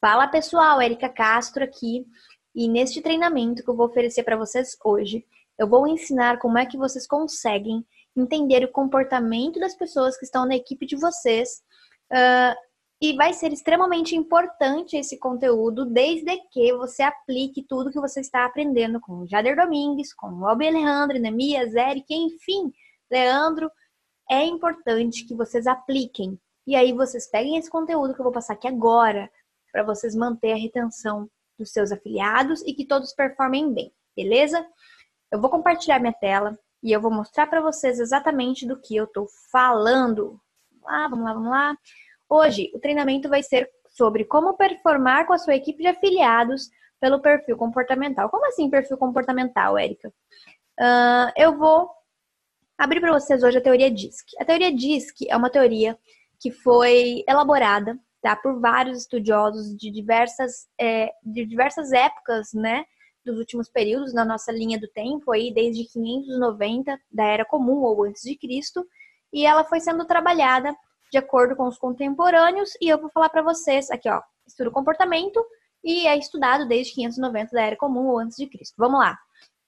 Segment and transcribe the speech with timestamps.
[0.00, 2.04] Fala pessoal, Erika Castro aqui.
[2.54, 5.24] E neste treinamento que eu vou oferecer para vocês hoje,
[5.58, 7.84] eu vou ensinar como é que vocês conseguem
[8.16, 11.62] entender o comportamento das pessoas que estão na equipe de vocês.
[12.12, 12.56] Uh,
[13.00, 18.46] e vai ser extremamente importante esse conteúdo, desde que você aplique tudo que você está
[18.46, 22.72] aprendendo com o Jader Domingues, com o Albi Alejandro, Nemias, Eric, enfim,
[23.10, 23.70] Leandro.
[24.30, 26.38] É importante que vocês apliquem.
[26.66, 29.30] E aí vocês peguem esse conteúdo que eu vou passar aqui agora,
[29.76, 34.66] para vocês manter a retenção dos seus afiliados e que todos performem bem, beleza?
[35.30, 39.04] Eu vou compartilhar minha tela e eu vou mostrar para vocês exatamente do que eu
[39.04, 40.40] estou falando.
[40.70, 41.78] Vamos lá, vamos lá, vamos lá.
[42.26, 47.20] Hoje, o treinamento vai ser sobre como performar com a sua equipe de afiliados pelo
[47.20, 48.30] perfil comportamental.
[48.30, 50.08] Como assim perfil comportamental, Érica?
[50.80, 51.90] Uh, eu vou
[52.78, 54.26] abrir para vocês hoje a teoria DISC.
[54.40, 55.98] A teoria DISC é uma teoria
[56.40, 62.84] que foi elaborada tá, por vários estudiosos de diversas, é, de diversas épocas, né?
[63.24, 68.04] Dos últimos períodos na nossa linha do tempo, aí desde 590 da Era Comum ou
[68.04, 68.84] antes de Cristo,
[69.32, 70.74] e ela foi sendo trabalhada
[71.12, 75.40] de acordo com os contemporâneos, e eu vou falar para vocês aqui, ó, estudo comportamento
[75.84, 78.74] e é estudado desde 590 da Era Comum ou antes de Cristo.
[78.76, 79.16] Vamos lá.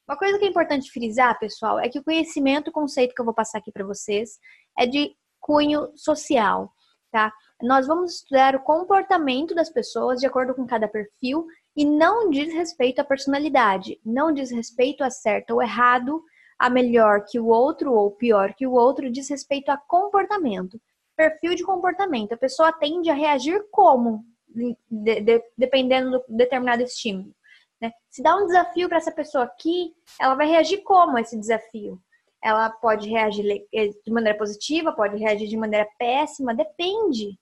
[0.09, 3.25] Uma coisa que é importante frisar, pessoal, é que o conhecimento, o conceito que eu
[3.25, 4.39] vou passar aqui para vocês,
[4.77, 6.73] é de cunho social,
[7.13, 7.33] tá?
[7.63, 12.53] Nós vamos estudar o comportamento das pessoas de acordo com cada perfil e não diz
[12.53, 16.23] respeito à personalidade, não diz respeito a certo ou errado,
[16.59, 20.81] a melhor que o outro ou pior que o outro, diz respeito a comportamento
[21.19, 22.33] perfil de comportamento.
[22.33, 27.35] A pessoa tende a reagir como, de, de, dependendo do determinado estímulo.
[27.81, 27.91] Né?
[28.09, 32.01] Se dá um desafio para essa pessoa aqui, ela vai reagir como a esse desafio?
[32.43, 37.37] Ela pode reagir eh, de maneira positiva, pode reagir de maneira péssima, depende.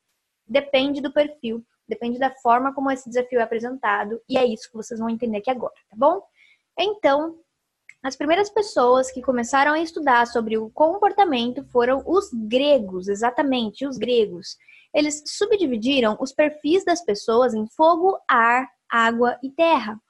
[0.47, 4.77] Depende do perfil, depende da forma como esse desafio é apresentado, e é isso que
[4.77, 6.23] vocês vão entender aqui agora, tá bom?
[6.79, 7.39] Então,
[8.03, 13.99] as primeiras pessoas que começaram a estudar sobre o comportamento foram os gregos, exatamente, os
[13.99, 14.57] gregos.
[14.95, 20.01] Eles subdividiram os perfis das pessoas em fogo, ar, água e terra.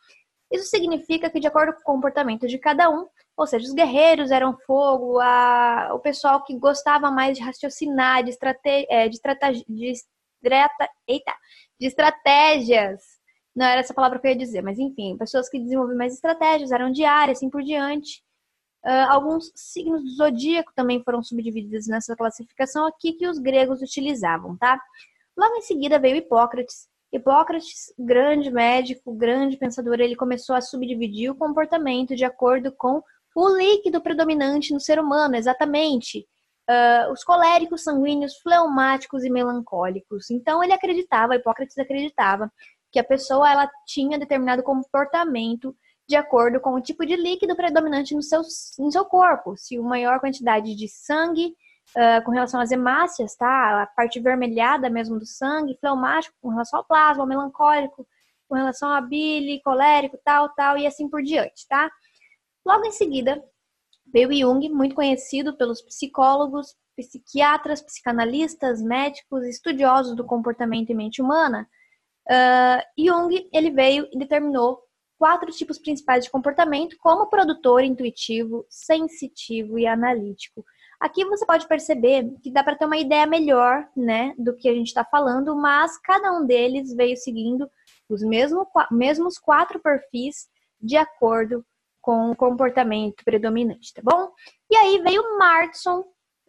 [0.52, 3.06] Isso significa que, de acordo com o comportamento de cada um,
[3.36, 5.90] ou seja, os guerreiros eram fogo, a...
[5.92, 8.86] o pessoal que gostava mais de raciocinar, de, estrate...
[8.88, 9.18] É, de,
[9.68, 9.92] de,
[10.46, 10.88] estrata...
[11.06, 11.34] Eita,
[11.78, 13.02] de estratégias
[13.56, 16.72] não era essa palavra que eu ia dizer, mas enfim, pessoas que desenvolviam mais estratégias,
[16.72, 18.22] eram diárias, assim por diante.
[18.84, 24.56] Uh, alguns signos do zodíaco também foram subdivididos nessa classificação aqui que os gregos utilizavam,
[24.58, 24.78] tá?
[25.36, 26.86] Logo em seguida veio Hipócrates.
[27.10, 33.02] Hipócrates, grande médico, grande pensador, ele começou a subdividir o comportamento de acordo com
[33.34, 36.26] o líquido predominante no ser humano, exatamente.
[36.68, 40.30] Uh, os coléricos, sanguíneos, fleumáticos e melancólicos.
[40.30, 42.50] Então ele acreditava, Hipócrates acreditava
[42.90, 45.76] que a pessoa ela tinha determinado comportamento
[46.08, 48.42] de acordo com o tipo de líquido predominante no seu,
[48.78, 49.56] no seu corpo.
[49.56, 51.54] Se uma maior quantidade de sangue
[51.94, 53.82] uh, com relação às hemácias, tá?
[53.82, 58.06] A parte vermelhada mesmo do sangue, fleumático com relação ao plasma, melancólico
[58.48, 61.90] com relação a bile, colérico, tal, tal, e assim por diante, tá?
[62.64, 63.42] Logo em seguida,
[64.24, 71.68] veio Jung, muito conhecido pelos psicólogos, psiquiatras, psicanalistas, médicos, estudiosos do comportamento e mente humana,
[72.28, 74.80] Uh, Jung ele veio e determinou
[75.16, 80.64] quatro tipos principais de comportamento, como produtor, intuitivo, sensitivo e analítico.
[81.00, 84.74] Aqui você pode perceber que dá para ter uma ideia melhor, né, do que a
[84.74, 87.70] gente está falando, mas cada um deles veio seguindo
[88.08, 90.48] os mesmos, mesmos quatro perfis
[90.80, 91.64] de acordo
[92.06, 94.30] com o comportamento predominante, tá bom?
[94.70, 96.04] E aí veio Martson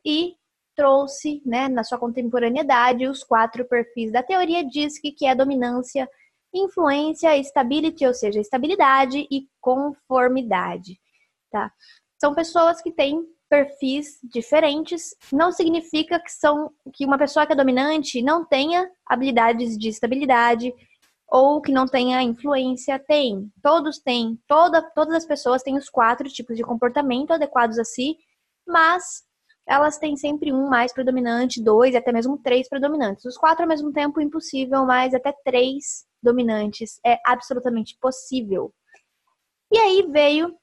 [0.06, 0.36] e
[0.76, 6.08] trouxe, né, na sua contemporaneidade, os quatro perfis da teoria DISC, que é dominância,
[6.54, 11.02] influência, stability, ou seja, estabilidade e conformidade,
[11.52, 11.74] tá?
[12.22, 17.56] São pessoas que têm perfis diferentes, não significa que são que uma pessoa que é
[17.56, 20.72] dominante não tenha habilidades de estabilidade
[21.28, 23.52] ou que não tenha influência, tem.
[23.62, 28.18] Todos têm, toda, todas as pessoas têm os quatro tipos de comportamento adequados a si,
[28.66, 29.26] mas
[29.68, 33.26] elas têm sempre um mais predominante, dois até mesmo três predominantes.
[33.26, 38.74] Os quatro ao mesmo tempo impossível, mas até três dominantes é absolutamente possível.
[39.70, 40.56] E aí veio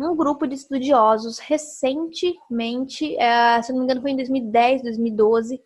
[0.00, 5.62] um grupo de estudiosos recentemente, é, se não me engano foi em 2010, 2012,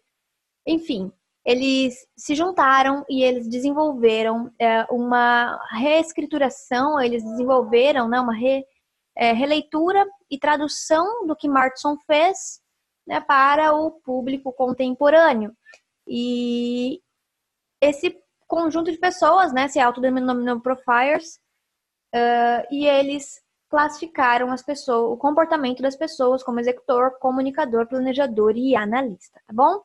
[0.67, 1.11] enfim,
[1.49, 8.67] eles se juntaram e eles desenvolveram é, uma reescrituração, eles desenvolveram né, uma re,
[9.17, 12.61] é, releitura e tradução do que Martson fez
[13.07, 15.57] né, para o público contemporâneo.
[16.07, 17.01] E
[17.81, 18.15] esse
[18.47, 21.41] conjunto de pessoas, né, se autodenominam profiles,
[22.15, 23.41] uh, e eles
[23.71, 29.83] classificaram as pessoas, o comportamento das pessoas como executor, comunicador, planejador e analista, tá bom?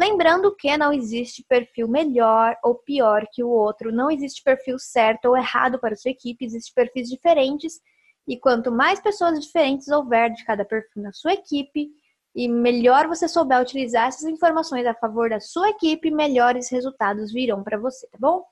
[0.00, 5.26] Lembrando que não existe perfil melhor ou pior que o outro, não existe perfil certo
[5.26, 7.78] ou errado para sua equipe, existem perfis diferentes
[8.26, 11.90] e quanto mais pessoas diferentes houver de cada perfil na sua equipe,
[12.34, 17.62] e melhor você souber utilizar essas informações a favor da sua equipe, melhores resultados virão
[17.62, 18.42] para você, tá bom?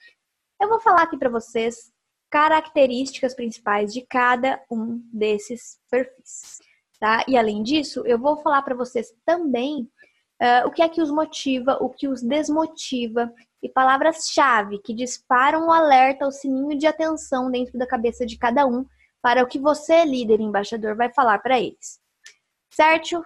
[0.60, 1.90] Eu vou falar aqui para vocês
[2.28, 6.58] características principais de cada um desses perfis,
[7.00, 7.24] tá?
[7.26, 9.88] E além disso, eu vou falar para vocês também
[10.42, 13.32] uh, o que é que os motiva, o que os desmotiva
[13.62, 18.66] e palavras-chave que disparam o alerta, o sininho de atenção dentro da cabeça de cada
[18.66, 18.86] um
[19.20, 22.00] para o que você, líder embaixador, vai falar para eles.
[22.72, 23.24] Certo?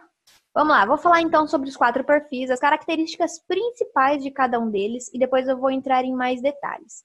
[0.54, 4.70] Vamos lá, vou falar então sobre os quatro perfis, as características principais de cada um
[4.70, 7.04] deles e depois eu vou entrar em mais detalhes.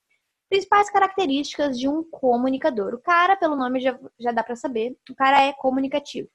[0.49, 2.93] Principais características de um comunicador.
[2.93, 6.29] O cara, pelo nome já, já dá para saber, o cara é comunicativo.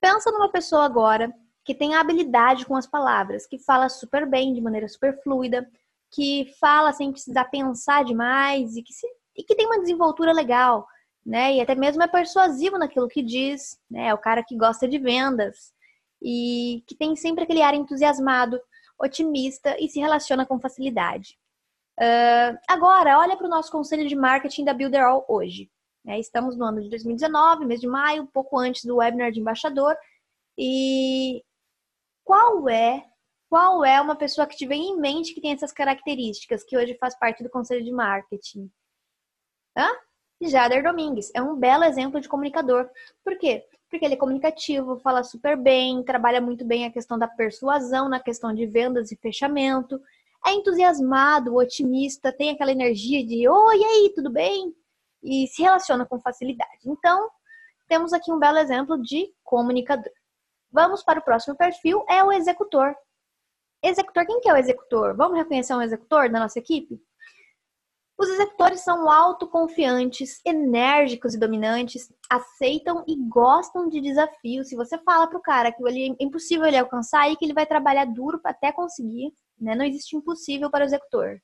[0.00, 1.30] Pensa numa pessoa agora
[1.70, 5.70] que tem habilidade com as palavras, que fala super bem, de maneira super fluida,
[6.10, 9.06] que fala sem precisar pensar demais e que, se,
[9.36, 10.84] e que tem uma desenvoltura legal,
[11.24, 11.54] né?
[11.54, 14.08] E até mesmo é persuasivo naquilo que diz, né?
[14.08, 15.72] É o cara que gosta de vendas
[16.20, 18.60] e que tem sempre aquele ar entusiasmado,
[19.00, 21.38] otimista e se relaciona com facilidade.
[22.00, 25.70] Uh, agora, olha para o nosso conselho de marketing da Builderall hoje.
[26.04, 26.18] Né?
[26.18, 29.94] Estamos no ano de 2019, mês de maio, pouco antes do webinar de embaixador.
[30.58, 31.44] E
[32.30, 33.04] qual é
[33.48, 36.96] qual é uma pessoa que te vem em mente que tem essas características, que hoje
[37.00, 38.70] faz parte do conselho de marketing?
[39.76, 39.88] Hã?
[40.40, 42.88] Jader Domingues é um belo exemplo de comunicador.
[43.24, 43.66] Por quê?
[43.90, 48.20] Porque ele é comunicativo, fala super bem, trabalha muito bem a questão da persuasão, na
[48.20, 50.00] questão de vendas e fechamento,
[50.46, 54.72] é entusiasmado, otimista, tem aquela energia de oi, e aí, tudo bem?
[55.20, 56.78] E se relaciona com facilidade.
[56.86, 57.28] Então,
[57.88, 60.12] temos aqui um belo exemplo de comunicador.
[60.72, 62.94] Vamos para o próximo perfil, é o executor.
[63.82, 65.16] Executor, quem que é o executor?
[65.16, 67.00] Vamos reconhecer um executor da nossa equipe?
[68.20, 74.68] Os executores são autoconfiantes, enérgicos e dominantes, aceitam e gostam de desafios.
[74.68, 77.54] Se você fala para o cara que ele é impossível ele alcançar e que ele
[77.54, 79.74] vai trabalhar duro até conseguir, né?
[79.74, 81.40] não existe impossível para o executor.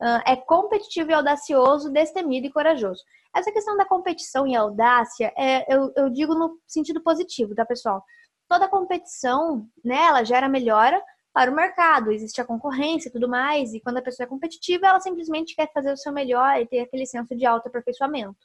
[0.00, 3.02] Uh, é competitivo e audacioso, destemido e corajoso.
[3.34, 8.02] Essa questão da competição e audácia, é, eu, eu digo no sentido positivo, tá, pessoal?
[8.48, 11.02] Toda competição, né, ela gera melhora,
[11.36, 14.86] para o mercado, existe a concorrência e tudo mais, e quando a pessoa é competitiva,
[14.86, 18.38] ela simplesmente quer fazer o seu melhor e ter aquele senso de autoaperfeiçoamento.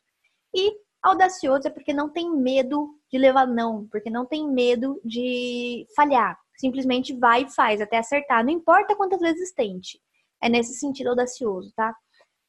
[0.53, 5.88] E audacioso é porque não tem medo de levar não, porque não tem medo de
[5.95, 6.38] falhar.
[6.57, 9.98] Simplesmente vai e faz até acertar, não importa quantas vezes tente.
[10.44, 11.95] É nesse sentido audacioso, tá?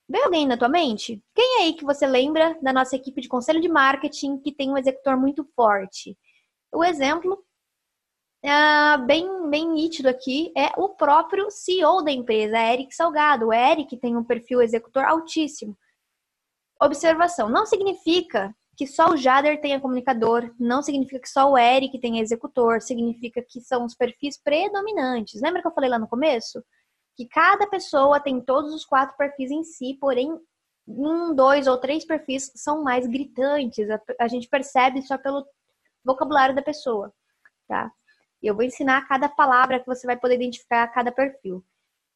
[0.08, 1.22] Vem alguém na tua mente?
[1.36, 4.72] Quem é aí que você lembra da nossa equipe de conselho de marketing que tem
[4.72, 6.18] um executor muito forte?
[6.72, 7.44] O exemplo
[8.44, 13.48] uh, bem, bem nítido aqui é o próprio CEO da empresa, Eric Salgado.
[13.48, 15.76] O Eric tem um perfil executor altíssimo.
[16.80, 21.98] Observação: não significa que só o Jader tenha comunicador, não significa que só o Eric
[22.00, 25.42] tenha executor, significa que são os perfis predominantes.
[25.42, 26.64] Lembra que eu falei lá no começo?
[27.14, 30.40] Que cada pessoa tem todos os quatro perfis em si, porém
[30.88, 33.90] um, dois ou três perfis são mais gritantes.
[33.90, 35.46] A, a gente percebe só pelo
[36.04, 37.12] vocabulário da pessoa,
[37.68, 37.90] tá?
[38.42, 41.64] E eu vou ensinar cada palavra que você vai poder identificar cada perfil.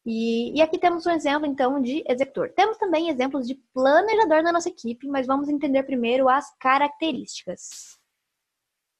[0.05, 2.53] E, e, aqui temos um exemplo, então, de executor.
[2.53, 7.99] Temos também exemplos de planejador na nossa equipe, mas vamos entender primeiro as características.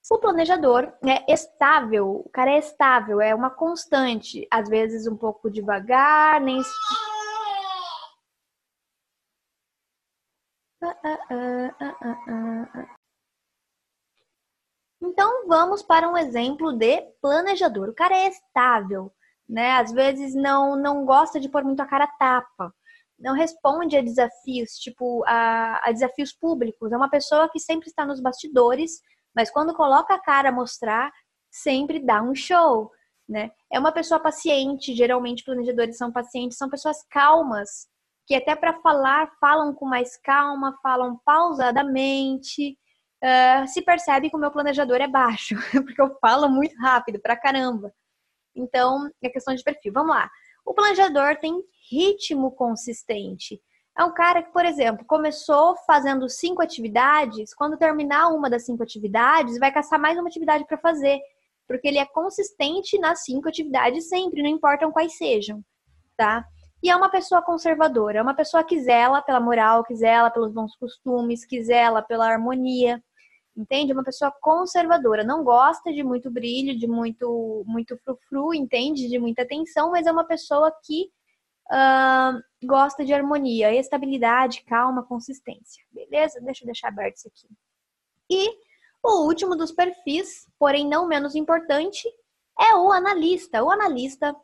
[0.09, 5.49] O planejador é estável, o cara é estável, é uma constante, às vezes um pouco
[5.49, 6.61] devagar, nem.
[10.81, 12.96] Ah, ah, ah,
[15.01, 17.89] então vamos para um exemplo de planejador.
[17.89, 19.11] O cara é estável,
[19.47, 19.73] né?
[19.73, 22.73] Às vezes não não gosta de pôr muito a cara tapa.
[23.19, 26.91] Não responde a desafios, tipo a, a desafios públicos.
[26.91, 28.99] É uma pessoa que sempre está nos bastidores,
[29.35, 31.11] mas quando coloca a cara a mostrar,
[31.51, 32.91] sempre dá um show,
[33.27, 33.51] né?
[33.71, 37.87] É uma pessoa paciente, geralmente planejadores são pacientes, são pessoas calmas,
[38.27, 42.77] que até para falar falam com mais calma, falam pausadamente,
[43.23, 47.35] uh, se percebe que o meu planejador é baixo, porque eu falo muito rápido pra
[47.35, 47.93] caramba.
[48.55, 49.93] Então, é questão de perfil.
[49.93, 50.29] Vamos lá.
[50.65, 53.61] O planejador tem ritmo consistente.
[53.97, 58.83] É um cara que, por exemplo, começou fazendo cinco atividades, quando terminar uma das cinco
[58.83, 61.19] atividades, vai caçar mais uma atividade para fazer,
[61.67, 65.63] porque ele é consistente nas cinco atividades sempre, não importam quais sejam,
[66.15, 66.45] tá?
[66.83, 70.53] E é uma pessoa conservadora, é uma pessoa que zela pela moral, que zela pelos
[70.53, 73.03] bons costumes, que zela pela harmonia,
[73.57, 73.91] entende?
[73.91, 79.09] Uma pessoa conservadora, não gosta de muito brilho, de muito muito frufru, entende?
[79.09, 81.09] De muita atenção, mas é uma pessoa que
[81.71, 85.83] uh, gosta de harmonia, estabilidade, calma, consistência.
[85.91, 86.39] Beleza?
[86.41, 87.47] Deixa eu deixar aberto isso aqui.
[88.29, 88.49] E
[89.03, 92.07] o último dos perfis, porém não menos importante,
[92.59, 93.63] é o analista.
[93.63, 94.35] O analista.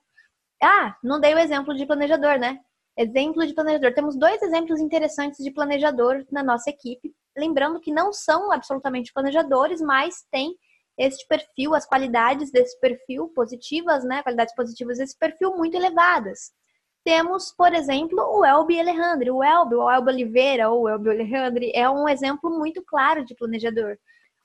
[0.62, 2.60] Ah, não dei o exemplo de planejador, né?
[2.98, 3.93] Exemplo de planejador.
[3.93, 7.13] Temos dois exemplos interessantes de planejador na nossa equipe.
[7.37, 10.55] Lembrando que não são absolutamente planejadores, mas tem
[10.97, 14.21] este perfil, as qualidades desse perfil positivas, né?
[14.21, 16.51] Qualidades positivas desse perfil muito elevadas.
[17.03, 19.29] Temos, por exemplo, o Elbi Alejandre.
[19.29, 23.35] O Elbi, o Elbi Oliveira ou o Elbi Alejandre é um exemplo muito claro de
[23.35, 23.97] planejador.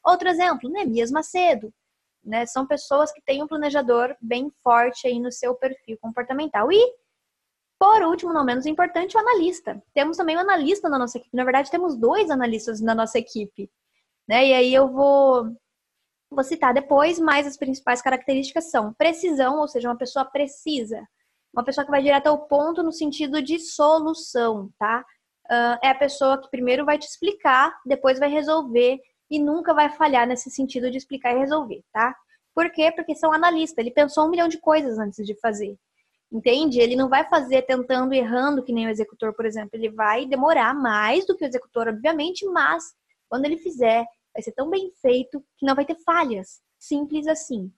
[0.04, 1.72] Outro exemplo, Nemias Macedo.
[2.24, 2.46] Né?
[2.46, 6.72] São pessoas que têm um planejador bem forte aí no seu perfil comportamental.
[6.72, 6.94] E,
[7.78, 9.82] por último, não menos importante, o analista.
[9.94, 11.36] Temos também um analista na nossa equipe.
[11.36, 13.70] Na verdade, temos dois analistas na nossa equipe.
[14.28, 14.48] Né?
[14.48, 15.56] E aí eu vou,
[16.30, 21.00] vou citar depois, mas as principais características são precisão, ou seja, uma pessoa precisa
[21.52, 25.04] uma pessoa que vai direto ao ponto no sentido de solução, tá?
[25.50, 28.98] Uh, é a pessoa que primeiro vai te explicar, depois vai resolver
[29.30, 32.14] e nunca vai falhar nesse sentido de explicar e resolver, tá?
[32.54, 32.92] Por quê?
[32.94, 35.76] Porque são analistas, ele pensou um milhão de coisas antes de fazer.
[36.30, 36.78] Entende?
[36.78, 39.70] Ele não vai fazer tentando errando que nem o executor, por exemplo.
[39.72, 42.92] Ele vai demorar mais do que o executor, obviamente, mas
[43.28, 44.04] quando ele fizer,
[44.34, 46.60] vai ser tão bem feito que não vai ter falhas.
[46.78, 47.72] Simples assim.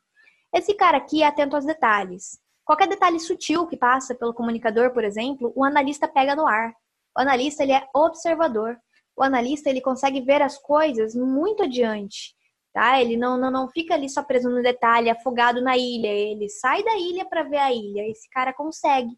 [0.52, 2.40] Esse cara aqui é atento aos detalhes.
[2.64, 6.73] Qualquer detalhe sutil que passa pelo comunicador, por exemplo, o analista pega no ar.
[7.16, 8.76] O analista ele é observador.
[9.16, 12.35] O analista ele consegue ver as coisas muito adiante,
[12.72, 13.00] tá?
[13.00, 16.08] Ele não, não, não fica ali só preso no detalhe, afogado na ilha.
[16.08, 18.08] Ele sai da ilha para ver a ilha.
[18.08, 19.16] Esse cara consegue.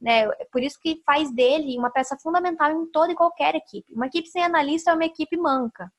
[0.00, 0.24] Né?
[0.38, 3.92] É por isso que faz dele uma peça fundamental em toda e qualquer equipe.
[3.94, 5.90] Uma equipe sem analista é uma equipe manca,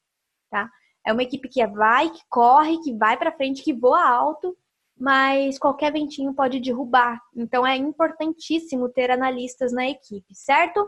[0.49, 0.69] tá?
[1.05, 4.55] É uma equipe que vai, que corre, que vai para frente, que voa alto,
[4.95, 7.21] mas qualquer ventinho pode derrubar.
[7.35, 10.87] Então é importantíssimo ter analistas na equipe, certo?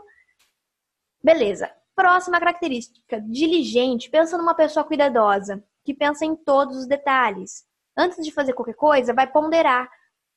[1.22, 1.70] Beleza.
[1.94, 4.10] Próxima característica: diligente.
[4.10, 7.64] Pensa numa pessoa cuidadosa, que pensa em todos os detalhes.
[7.96, 9.88] Antes de fazer qualquer coisa, vai ponderar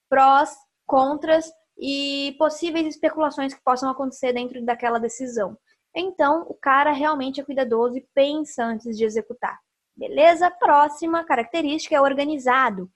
[0.10, 5.58] prós, contras e possíveis especulações que possam acontecer dentro daquela decisão.
[5.96, 9.60] Então, o cara realmente é cuidadoso e pensa antes de executar.
[9.96, 10.50] Beleza?
[10.50, 12.90] Próxima característica é organizado.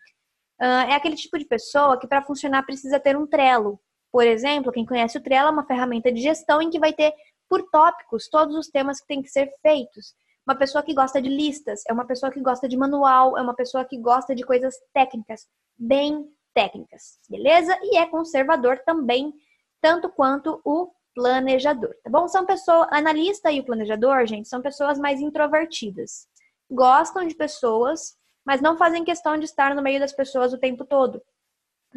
[0.59, 3.79] Uh, é aquele tipo de pessoa que para funcionar precisa ter um Trello.
[4.11, 7.13] Por exemplo, quem conhece o Trello é uma ferramenta de gestão em que vai ter
[7.47, 10.15] por tópicos todos os temas que têm que ser feitos.
[10.47, 13.53] Uma pessoa que gosta de listas, é uma pessoa que gosta de manual, é uma
[13.53, 17.77] pessoa que gosta de coisas técnicas, bem técnicas, beleza?
[17.83, 19.33] E é conservador também,
[19.81, 22.27] tanto quanto o planejador, tá bom?
[22.27, 26.27] São pessoas, analista e o planejador, gente, são pessoas mais introvertidas.
[26.69, 30.85] Gostam de pessoas mas não fazem questão de estar no meio das pessoas o tempo
[30.85, 31.21] todo.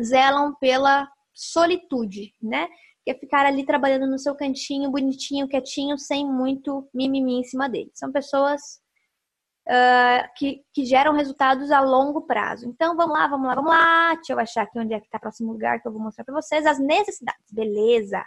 [0.03, 2.69] Zelam pela solitude, né?
[3.11, 7.69] Que é ficar ali trabalhando no seu cantinho, bonitinho, quietinho, sem muito mimimi em cima
[7.69, 7.91] dele.
[7.93, 8.81] São pessoas
[9.67, 12.69] uh, que, que geram resultados a longo prazo.
[12.69, 14.15] Então, vamos lá, vamos lá, vamos lá.
[14.15, 16.25] Deixa eu achar aqui onde é que está o próximo lugar que eu vou mostrar
[16.25, 16.65] para vocês.
[16.65, 18.25] As necessidades, beleza.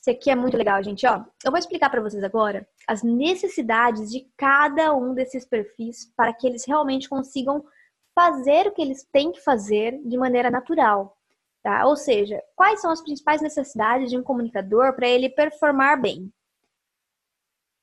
[0.00, 1.06] Isso aqui é muito legal, gente.
[1.06, 6.32] Ó, eu vou explicar para vocês agora as necessidades de cada um desses perfis para
[6.32, 7.64] que eles realmente consigam
[8.12, 11.17] fazer o que eles têm que fazer de maneira natural.
[11.68, 11.84] Tá?
[11.84, 16.32] Ou seja, quais são as principais necessidades de um comunicador para ele performar bem?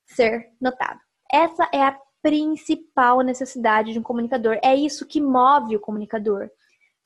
[0.08, 0.98] Ser notado.
[1.30, 4.58] Essa é a principal necessidade de um comunicador.
[4.60, 6.50] É isso que move o comunicador.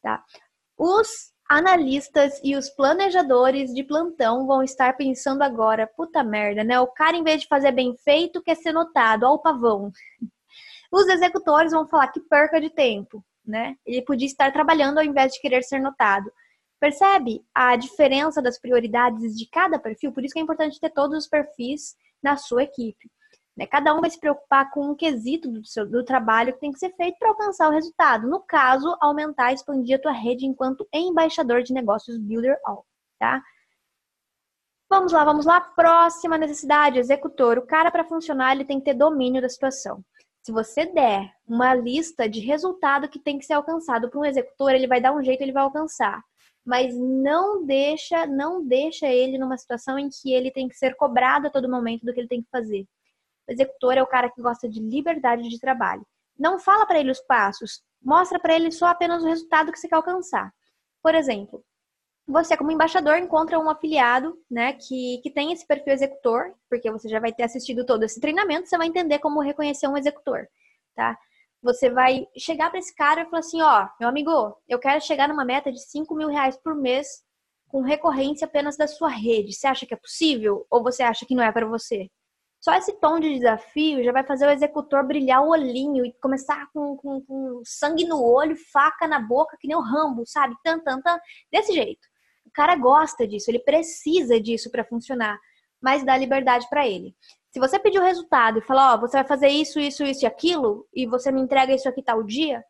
[0.00, 0.24] Tá?
[0.74, 6.80] Os analistas e os planejadores de plantão vão estar pensando agora, puta merda, né?
[6.80, 9.92] O cara, em vez de fazer bem feito, quer ser notado, ó o pavão.
[10.90, 13.76] Os executores vão falar que perca de tempo, né?
[13.84, 16.32] Ele podia estar trabalhando ao invés de querer ser notado.
[16.80, 20.12] Percebe a diferença das prioridades de cada perfil?
[20.12, 23.10] Por isso que é importante ter todos os perfis na sua equipe.
[23.54, 23.66] Né?
[23.66, 26.78] Cada um vai se preocupar com um quesito do, seu, do trabalho que tem que
[26.78, 28.26] ser feito para alcançar o resultado.
[28.26, 32.86] No caso, aumentar e expandir a tua rede enquanto embaixador de negócios Builder All,
[33.18, 33.42] tá?
[34.88, 35.60] Vamos lá, vamos lá.
[35.60, 37.58] Próxima necessidade, executor.
[37.58, 40.02] O cara para funcionar, ele tem que ter domínio da situação.
[40.42, 44.72] Se você der uma lista de resultado que tem que ser alcançado para um executor,
[44.72, 46.24] ele vai dar um jeito, ele vai alcançar.
[46.64, 51.46] Mas não deixa, não deixa ele numa situação em que ele tem que ser cobrado
[51.46, 52.86] a todo momento do que ele tem que fazer.
[53.48, 56.06] O executor é o cara que gosta de liberdade de trabalho.
[56.38, 59.88] Não fala para ele os passos, mostra para ele só apenas o resultado que você
[59.88, 60.52] quer alcançar.
[61.02, 61.64] Por exemplo,
[62.26, 67.08] você, como embaixador, encontra um afiliado, né, que, que tem esse perfil executor, porque você
[67.08, 70.46] já vai ter assistido todo esse treinamento, você vai entender como reconhecer um executor,
[70.94, 71.18] tá?
[71.62, 75.28] Você vai chegar para esse cara e falar assim, ó, meu amigo, eu quero chegar
[75.28, 77.06] numa meta de 5 mil reais por mês
[77.68, 79.52] com recorrência apenas da sua rede.
[79.52, 82.08] Você acha que é possível ou você acha que não é para você?
[82.60, 86.68] Só esse tom de desafio já vai fazer o executor brilhar o olhinho e começar
[86.74, 90.54] com, com, com sangue no olho, faca na boca, que nem o Rambo, sabe?
[90.62, 91.18] Tan, tan, tan.
[91.50, 92.06] Desse jeito.
[92.44, 95.38] O cara gosta disso, ele precisa disso para funcionar,
[95.80, 97.14] mas dá liberdade para ele.
[97.52, 100.24] Se você pedir o resultado e falar, ó, oh, você vai fazer isso, isso, isso
[100.24, 102.64] e aquilo, e você me entrega isso aqui tal dia,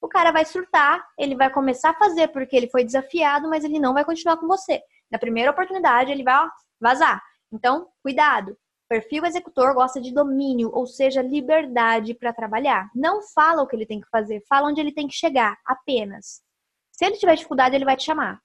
[0.00, 3.80] o cara vai surtar, ele vai começar a fazer porque ele foi desafiado, mas ele
[3.80, 4.80] não vai continuar com você.
[5.10, 7.22] Na primeira oportunidade, ele vai ó, vazar.
[7.52, 8.56] Então, cuidado.
[8.88, 12.88] Perfil executor gosta de domínio, ou seja, liberdade para trabalhar.
[12.94, 16.42] Não fala o que ele tem que fazer, fala onde ele tem que chegar, apenas.
[16.92, 18.40] Se ele tiver dificuldade, ele vai te chamar.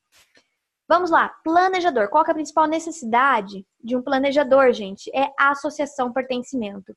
[0.88, 2.10] Vamos lá, planejador.
[2.10, 5.10] Qual é a principal necessidade de um planejador, gente?
[5.16, 6.96] É a associação pertencimento.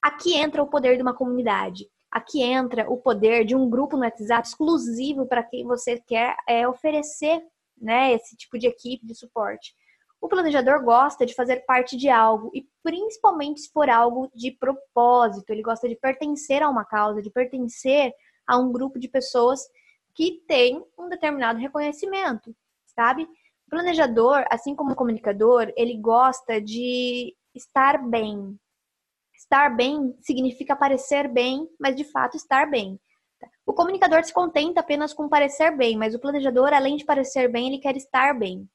[0.00, 1.88] Aqui entra o poder de uma comunidade.
[2.10, 6.66] Aqui entra o poder de um grupo no WhatsApp exclusivo para quem você quer é,
[6.66, 7.42] oferecer
[7.76, 9.74] né, esse tipo de equipe de suporte.
[10.20, 15.50] O planejador gosta de fazer parte de algo e principalmente se for algo de propósito.
[15.50, 18.12] Ele gosta de pertencer a uma causa, de pertencer
[18.46, 19.60] a um grupo de pessoas
[20.14, 22.54] que tem um determinado reconhecimento
[22.98, 23.22] sabe?
[23.22, 28.58] O planejador, assim como o comunicador, ele gosta de estar bem.
[29.36, 32.98] Estar bem significa parecer bem, mas de fato estar bem.
[33.64, 37.68] O comunicador se contenta apenas com parecer bem, mas o planejador, além de parecer bem,
[37.68, 38.68] ele quer estar bem.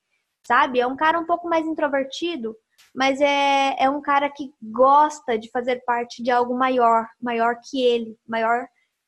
[0.48, 0.80] Sabe?
[0.80, 2.56] É um cara um pouco mais introvertido,
[2.96, 7.82] mas é, é um cara que gosta de fazer parte de algo maior, maior que
[7.82, 8.68] ele, maior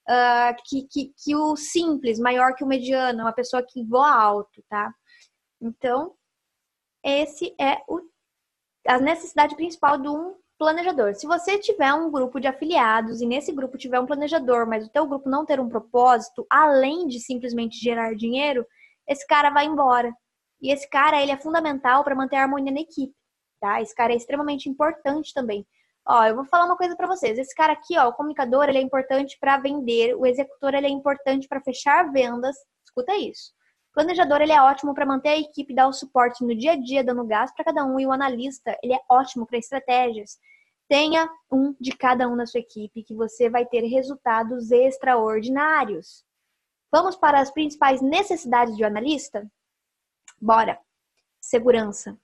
[0.09, 4.61] uh, que, que, que o simples, maior que o mediano, uma pessoa que voa alto,
[4.69, 4.93] tá?
[5.65, 6.13] Então,
[7.03, 7.99] esse é o,
[8.87, 11.15] a necessidade principal de um planejador.
[11.15, 14.91] Se você tiver um grupo de afiliados e nesse grupo tiver um planejador, mas o
[14.91, 18.63] teu grupo não ter um propósito, além de simplesmente gerar dinheiro,
[19.07, 20.13] esse cara vai embora.
[20.61, 23.13] E esse cara, ele é fundamental para manter a harmonia na equipe,
[23.59, 23.81] tá?
[23.81, 25.65] Esse cara é extremamente importante também.
[26.07, 27.39] Ó, eu vou falar uma coisa para vocês.
[27.39, 30.89] Esse cara aqui, ó, o comunicador, ele é importante para vender, o executor, ele é
[30.91, 32.55] importante para fechar vendas.
[32.85, 33.51] Escuta isso.
[33.95, 37.01] Planejador ele é ótimo para manter a equipe dar o suporte no dia a dia,
[37.01, 37.97] dando gás para cada um.
[37.97, 40.37] E o analista ele é ótimo para estratégias.
[40.89, 46.25] Tenha um de cada um na sua equipe que você vai ter resultados extraordinários.
[46.91, 49.49] Vamos para as principais necessidades de um analista?
[50.41, 50.77] Bora!
[51.39, 52.19] Segurança.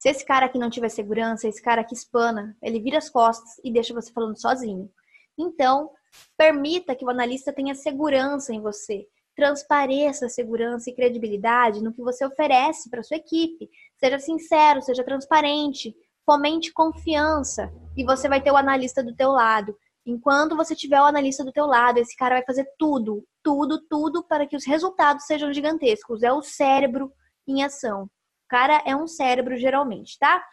[0.00, 3.60] Se esse cara aqui não tiver segurança, esse cara aqui espana, ele vira as costas
[3.62, 4.90] e deixa você falando sozinho.
[5.38, 5.92] Então,
[6.36, 12.24] permita que o analista tenha segurança em você transpareça segurança e credibilidade no que você
[12.24, 13.68] oferece para sua equipe.
[13.98, 15.94] Seja sincero, seja transparente,
[16.24, 19.76] fomente confiança e você vai ter o analista do teu lado.
[20.06, 24.24] Enquanto você tiver o analista do teu lado, esse cara vai fazer tudo, tudo, tudo
[24.24, 26.22] para que os resultados sejam gigantescos.
[26.22, 27.12] É o cérebro
[27.46, 28.04] em ação.
[28.04, 30.44] O cara é um cérebro geralmente, tá?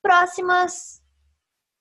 [0.00, 1.02] Próximas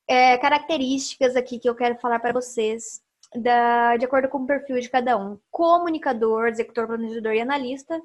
[0.07, 3.01] é, características aqui que eu quero falar para vocês
[3.35, 5.39] da, de acordo com o perfil de cada um.
[5.49, 8.01] Comunicador, executor, planejador e analista.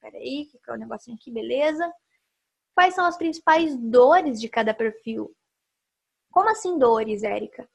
[0.00, 1.90] Peraí, que é o negocinho aqui, beleza?
[2.74, 5.34] Quais são as principais dores de cada perfil?
[6.30, 7.68] Como assim dores, Érica?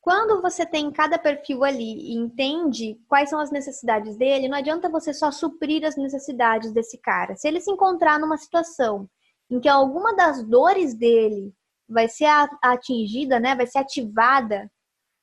[0.00, 4.88] Quando você tem cada perfil ali e entende quais são as necessidades dele, não adianta
[4.88, 7.36] você só suprir as necessidades desse cara.
[7.36, 9.10] Se ele se encontrar numa situação
[9.50, 11.52] em que alguma das dores dele
[11.86, 12.28] vai ser
[12.62, 14.70] atingida, né, vai ser ativada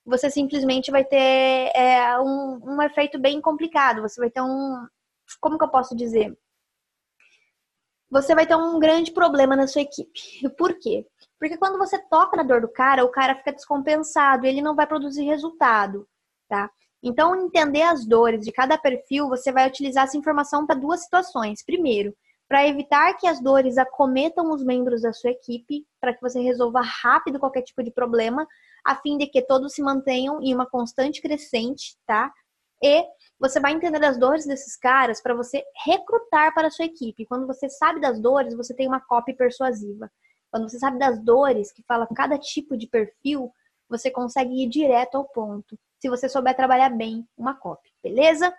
[0.06, 4.02] você simplesmente vai ter é, um, um efeito bem complicado.
[4.02, 4.86] Você vai ter um.
[5.42, 6.38] Como que eu posso dizer?
[8.12, 10.12] Você vai ter um grande problema na sua equipe.
[10.58, 11.06] Por quê?
[11.40, 14.86] Porque quando você toca na dor do cara, o cara fica descompensado, ele não vai
[14.86, 16.08] produzir resultado,
[16.48, 16.70] tá?
[17.04, 21.64] Então, entender as dores de cada perfil, você vai utilizar essa informação para duas situações.
[21.64, 22.16] Primeiro,
[22.48, 26.82] para evitar que as dores acometam os membros da sua equipe, para que você resolva
[26.82, 28.48] rápido qualquer tipo de problema,
[28.86, 32.32] a fim de que todos se mantenham em uma constante crescente, tá?
[32.84, 33.04] E
[33.40, 37.26] você vai entender as dores desses caras para você recrutar para a sua equipe.
[37.26, 40.12] Quando você sabe das dores, você tem uma copy persuasiva.
[40.52, 43.52] Quando você sabe das dores, que fala cada tipo de perfil,
[43.90, 45.78] você consegue ir direto ao ponto.
[46.00, 48.54] Se você souber trabalhar bem uma copy, beleza?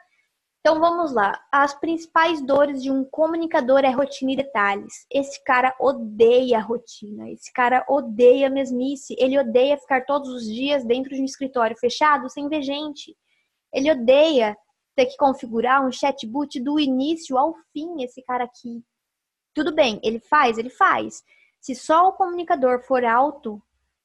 [0.66, 1.40] Então vamos lá.
[1.52, 5.06] As principais dores de um comunicador é rotina e detalhes.
[5.08, 7.30] Esse cara odeia rotina.
[7.30, 9.14] Esse cara odeia mesmice.
[9.16, 13.16] Ele odeia ficar todos os dias dentro de um escritório fechado sem ver gente.
[13.72, 14.56] Ele odeia
[14.96, 18.82] ter que configurar um chatbot do início ao fim, esse cara aqui.
[19.54, 21.22] Tudo bem, ele faz, ele faz.
[21.60, 23.62] Se só o comunicador for alto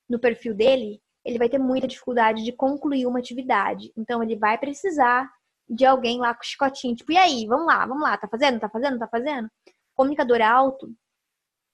[0.07, 3.91] no perfil dele, ele vai ter muita dificuldade de concluir uma atividade.
[3.97, 5.27] Então, ele vai precisar
[5.73, 8.69] de alguém lá com chicotinho, tipo, e aí, vamos lá, vamos lá, tá fazendo, tá
[8.69, 9.49] fazendo, tá fazendo?
[10.01, 10.89] comunicador alto,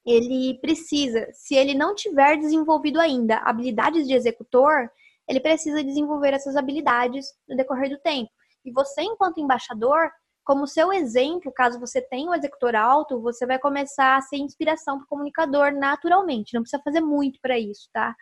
[0.05, 4.89] ele precisa, se ele não tiver desenvolvido ainda habilidades de executor,
[5.27, 8.29] ele precisa desenvolver essas habilidades no decorrer do tempo.
[8.63, 10.09] E você, enquanto embaixador,
[10.43, 14.97] como seu exemplo, caso você tenha um executor alto, você vai começar a ser inspiração
[14.97, 16.53] para o comunicador naturalmente.
[16.53, 18.15] Não precisa fazer muito para isso, tá?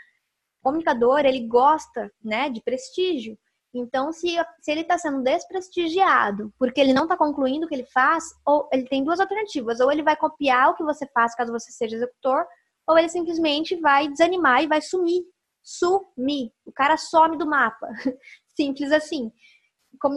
[0.62, 3.38] O comunicador, ele gosta, né, de prestígio.
[3.78, 7.86] Então, se, se ele está sendo desprestigiado porque ele não está concluindo o que ele
[7.94, 11.52] faz, ou ele tem duas alternativas: ou ele vai copiar o que você faz caso
[11.52, 12.46] você seja executor,
[12.88, 15.24] ou ele simplesmente vai desanimar e vai sumir.
[15.62, 16.52] Sumir.
[16.66, 17.88] O cara some do mapa.
[18.56, 19.30] Simples assim.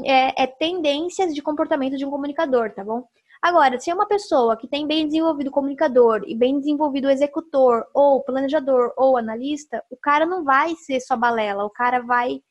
[0.05, 3.09] É, é tendências de comportamento de um comunicador, tá bom?
[3.43, 8.23] Agora, se é uma pessoa que tem bem desenvolvido comunicador e bem desenvolvido executor, ou
[8.23, 12.43] planejador, ou analista, o cara não vai ser só balela, o cara vai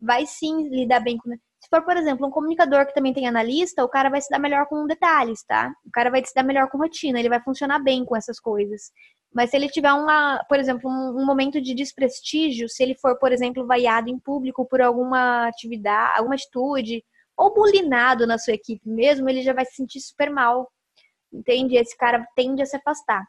[0.00, 1.30] vai sim lidar bem com.
[1.30, 4.38] Se for, por exemplo, um comunicador que também tem analista, o cara vai se dar
[4.38, 5.72] melhor com detalhes, tá?
[5.84, 8.90] O cara vai se dar melhor com rotina, ele vai funcionar bem com essas coisas.
[9.32, 13.30] Mas se ele tiver uma, por exemplo, um, momento de desprestígio, se ele for, por
[13.30, 17.04] exemplo, vaiado em público por alguma atividade, alguma atitude,
[17.36, 20.70] ou bulinado na sua equipe mesmo, ele já vai se sentir super mal.
[21.32, 21.76] Entende?
[21.76, 23.24] Esse cara tende a se afastar.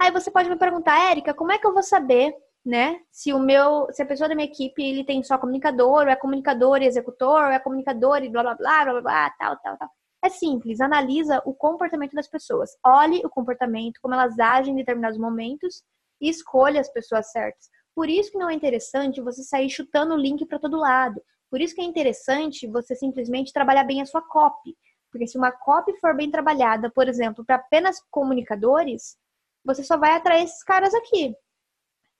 [0.00, 3.00] Aí você pode me perguntar, Érica, como é que eu vou saber né?
[3.10, 6.16] Se o meu, se a pessoa da minha equipe ele tem só comunicador, ou é
[6.16, 9.88] comunicador e executor, ou é comunicador e blá blá blá blá blá, tal, tal, tal.
[10.22, 12.76] É simples, analisa o comportamento das pessoas.
[12.84, 15.82] Olhe o comportamento, como elas agem em determinados momentos
[16.20, 17.70] e escolha as pessoas certas.
[17.94, 21.22] Por isso que não é interessante você sair chutando o link para todo lado.
[21.50, 24.76] Por isso que é interessante você simplesmente trabalhar bem a sua copy.
[25.10, 29.16] Porque se uma copy for bem trabalhada, por exemplo, para apenas comunicadores,
[29.64, 31.34] você só vai atrair esses caras aqui.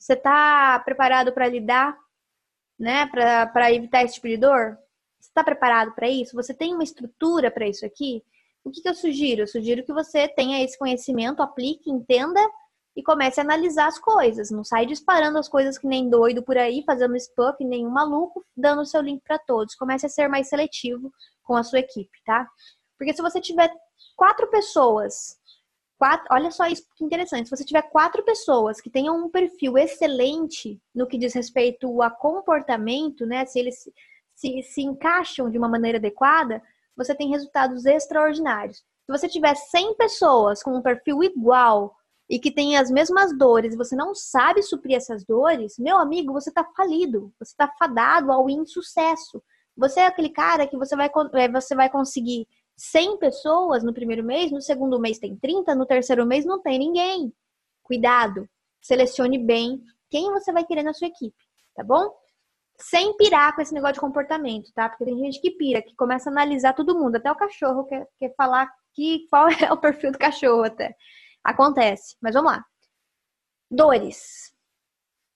[0.00, 1.94] Você está preparado para lidar,
[2.78, 3.06] né?
[3.06, 4.78] Para evitar esse tipo de dor?
[5.20, 6.34] Você está preparado para isso?
[6.34, 8.24] Você tem uma estrutura para isso aqui?
[8.64, 9.42] O que, que eu sugiro?
[9.42, 12.40] Eu sugiro que você tenha esse conhecimento, aplique, entenda
[12.96, 14.50] e comece a analisar as coisas.
[14.50, 17.90] Não sai disparando as coisas que nem doido por aí, fazendo spam que nem um
[17.90, 19.74] maluco, dando o seu link para todos.
[19.74, 22.48] Comece a ser mais seletivo com a sua equipe, tá?
[22.98, 23.70] Porque se você tiver
[24.16, 25.38] quatro pessoas
[26.00, 27.46] Quatro, olha só isso que interessante.
[27.46, 32.08] Se você tiver quatro pessoas que tenham um perfil excelente no que diz respeito a
[32.08, 33.44] comportamento, né?
[33.44, 33.86] Se eles
[34.34, 36.62] se, se encaixam de uma maneira adequada,
[36.96, 38.78] você tem resultados extraordinários.
[38.78, 41.94] Se você tiver 100 pessoas com um perfil igual
[42.30, 46.32] e que tem as mesmas dores e você não sabe suprir essas dores, meu amigo,
[46.32, 47.30] você está falido.
[47.38, 49.42] Você está fadado ao insucesso.
[49.76, 52.48] Você é aquele cara que você vai, é, você vai conseguir
[52.80, 56.78] 100 pessoas no primeiro mês, no segundo mês tem 30, no terceiro mês não tem
[56.78, 57.30] ninguém.
[57.82, 58.48] Cuidado,
[58.80, 61.36] selecione bem quem você vai querer na sua equipe,
[61.74, 62.10] tá bom?
[62.78, 64.88] Sem pirar com esse negócio de comportamento, tá?
[64.88, 68.08] Porque tem gente que pira, que começa a analisar todo mundo, até o cachorro quer,
[68.18, 70.96] quer falar que, qual é o perfil do cachorro até.
[71.44, 72.64] Acontece, mas vamos lá.
[73.70, 74.54] Dores.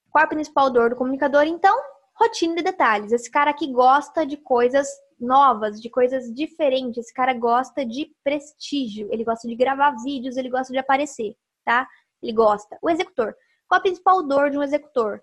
[0.09, 1.43] Qual é a principal dor do comunicador?
[1.43, 1.77] Então,
[2.15, 3.11] rotina de detalhes.
[3.11, 4.87] Esse cara que gosta de coisas
[5.19, 7.05] novas, de coisas diferentes.
[7.05, 11.87] Esse cara gosta de prestígio, ele gosta de gravar vídeos, ele gosta de aparecer, tá?
[12.21, 12.77] Ele gosta.
[12.81, 13.35] O executor.
[13.67, 15.21] Qual a principal dor de um executor?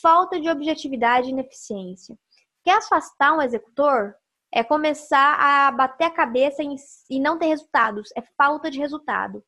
[0.00, 2.18] Falta de objetividade e ineficiência.
[2.64, 4.14] Quer afastar um executor?
[4.54, 6.62] É começar a bater a cabeça
[7.10, 8.10] e não ter resultados.
[8.16, 9.42] É falta de resultado.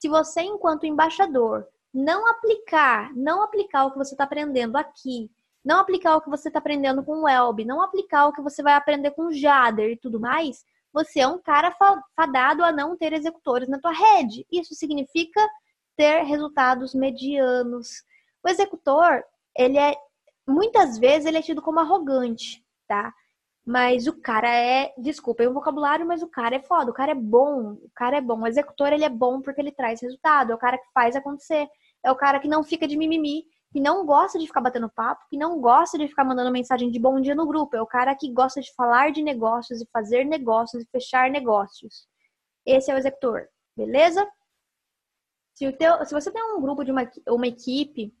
[0.00, 5.30] Se você, enquanto embaixador, não aplicar, não aplicar o que você está aprendendo aqui
[5.64, 8.62] não aplicar o que você está aprendendo com o Elb, não aplicar o que você
[8.62, 11.74] vai aprender com o Jader e tudo mais, você é um cara
[12.16, 14.46] fadado a não ter executores na tua rede.
[14.50, 15.40] Isso significa
[15.96, 18.02] ter resultados medianos.
[18.42, 19.22] O executor,
[19.56, 19.94] ele é
[20.48, 23.12] muitas vezes ele é tido como arrogante, tá?
[23.66, 27.12] Mas o cara é, desculpa, é um vocabulário, mas o cara é foda, o cara
[27.12, 28.40] é bom, o cara é bom.
[28.40, 31.68] O executor, ele é bom porque ele traz resultado, é o cara que faz acontecer,
[32.02, 35.26] é o cara que não fica de mimimi, que não gosta de ficar batendo papo,
[35.28, 37.76] que não gosta de ficar mandando mensagem de bom dia no grupo.
[37.76, 42.06] É o cara que gosta de falar de negócios e fazer negócios e fechar negócios.
[42.64, 44.26] Esse é o executor, beleza?
[45.54, 48.14] Se, teu, se você tem um grupo de uma, uma equipe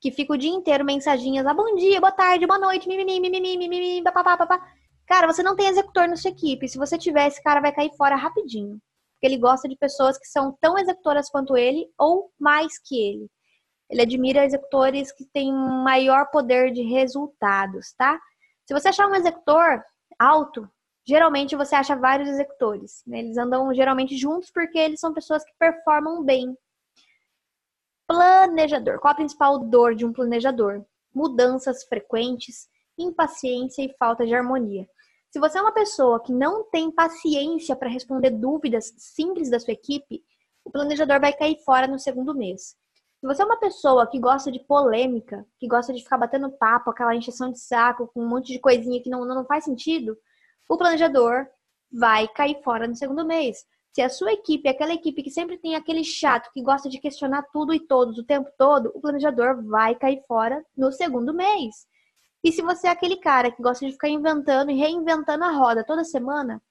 [0.00, 3.56] que fica o dia inteiro mensaginhas, ah, bom dia, boa tarde, boa noite, mimimi, mimimi,
[3.56, 4.66] mimimi, papapá, papá.
[5.06, 6.68] Cara, você não tem executor na sua equipe.
[6.68, 8.80] Se você tiver, esse cara vai cair fora rapidinho.
[9.14, 13.30] Porque ele gosta de pessoas que são tão executoras quanto ele ou mais que ele.
[13.90, 18.20] Ele admira executores que têm maior poder de resultados, tá?
[18.64, 19.82] Se você achar um executor
[20.16, 20.70] alto,
[21.04, 23.02] geralmente você acha vários executores.
[23.04, 23.18] Né?
[23.18, 26.56] Eles andam geralmente juntos porque eles são pessoas que performam bem.
[28.06, 29.00] Planejador.
[29.00, 30.84] Qual a principal dor de um planejador?
[31.12, 34.88] Mudanças frequentes, impaciência e falta de harmonia.
[35.30, 39.72] Se você é uma pessoa que não tem paciência para responder dúvidas simples da sua
[39.72, 40.24] equipe,
[40.64, 42.76] o planejador vai cair fora no segundo mês.
[43.20, 46.88] Se você é uma pessoa que gosta de polêmica, que gosta de ficar batendo papo,
[46.88, 50.16] aquela encheção de saco com um monte de coisinha que não, não faz sentido,
[50.66, 51.46] o planejador
[51.92, 53.58] vai cair fora no segundo mês.
[53.92, 56.98] Se a sua equipe é aquela equipe que sempre tem aquele chato que gosta de
[56.98, 61.86] questionar tudo e todos o tempo todo, o planejador vai cair fora no segundo mês.
[62.42, 65.84] E se você é aquele cara que gosta de ficar inventando e reinventando a roda
[65.84, 66.62] toda semana,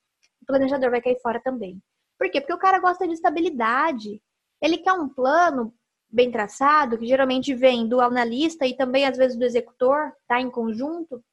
[0.42, 1.80] o planejador vai cair fora também.
[2.18, 2.42] Por quê?
[2.42, 4.20] Porque o cara gosta de estabilidade.
[4.60, 5.72] Ele quer um plano
[6.10, 10.50] bem traçado, que geralmente vem do analista e também às vezes do executor, tá em
[10.50, 11.24] conjunto,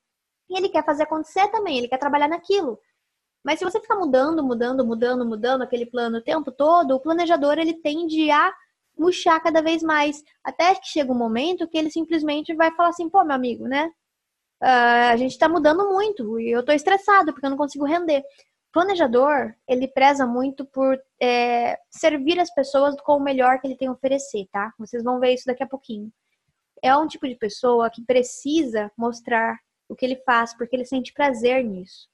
[0.48, 2.78] e ele quer fazer acontecer também, ele quer trabalhar naquilo.
[3.44, 7.58] Mas se você ficar mudando, mudando, mudando, mudando aquele plano o tempo todo, o planejador
[7.58, 8.52] ele tende a
[8.98, 13.08] murchar cada vez mais, até que chega um momento que ele simplesmente vai falar assim,
[13.08, 13.90] pô, meu amigo, né?
[14.62, 18.24] Uh, a gente está mudando muito e eu estou estressado porque eu não consigo render.
[18.76, 23.88] Planejador, ele preza muito por é, servir as pessoas com o melhor que ele tem
[23.88, 24.70] a oferecer, tá?
[24.78, 26.12] Vocês vão ver isso daqui a pouquinho.
[26.82, 29.58] É um tipo de pessoa que precisa mostrar
[29.88, 32.06] o que ele faz porque ele sente prazer nisso.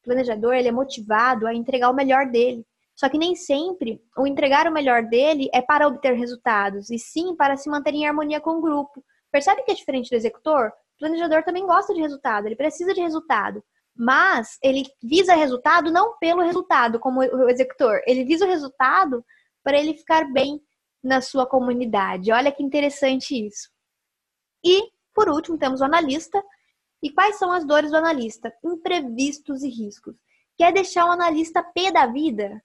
[0.00, 2.64] O planejador, ele é motivado a entregar o melhor dele.
[2.96, 7.36] Só que nem sempre o entregar o melhor dele é para obter resultados, e sim
[7.36, 9.04] para se manter em harmonia com o grupo.
[9.30, 10.68] Percebe que é diferente do executor?
[10.68, 13.62] O planejador também gosta de resultado, ele precisa de resultado.
[13.98, 18.00] Mas ele visa resultado não pelo resultado, como o executor.
[18.06, 19.24] Ele visa o resultado
[19.64, 20.60] para ele ficar bem
[21.02, 22.30] na sua comunidade.
[22.30, 23.68] Olha que interessante isso.
[24.64, 24.82] E,
[25.12, 26.42] por último, temos o analista.
[27.02, 28.52] E quais são as dores do analista?
[28.64, 30.16] Imprevistos e riscos.
[30.56, 32.62] Quer deixar o analista pé da vida?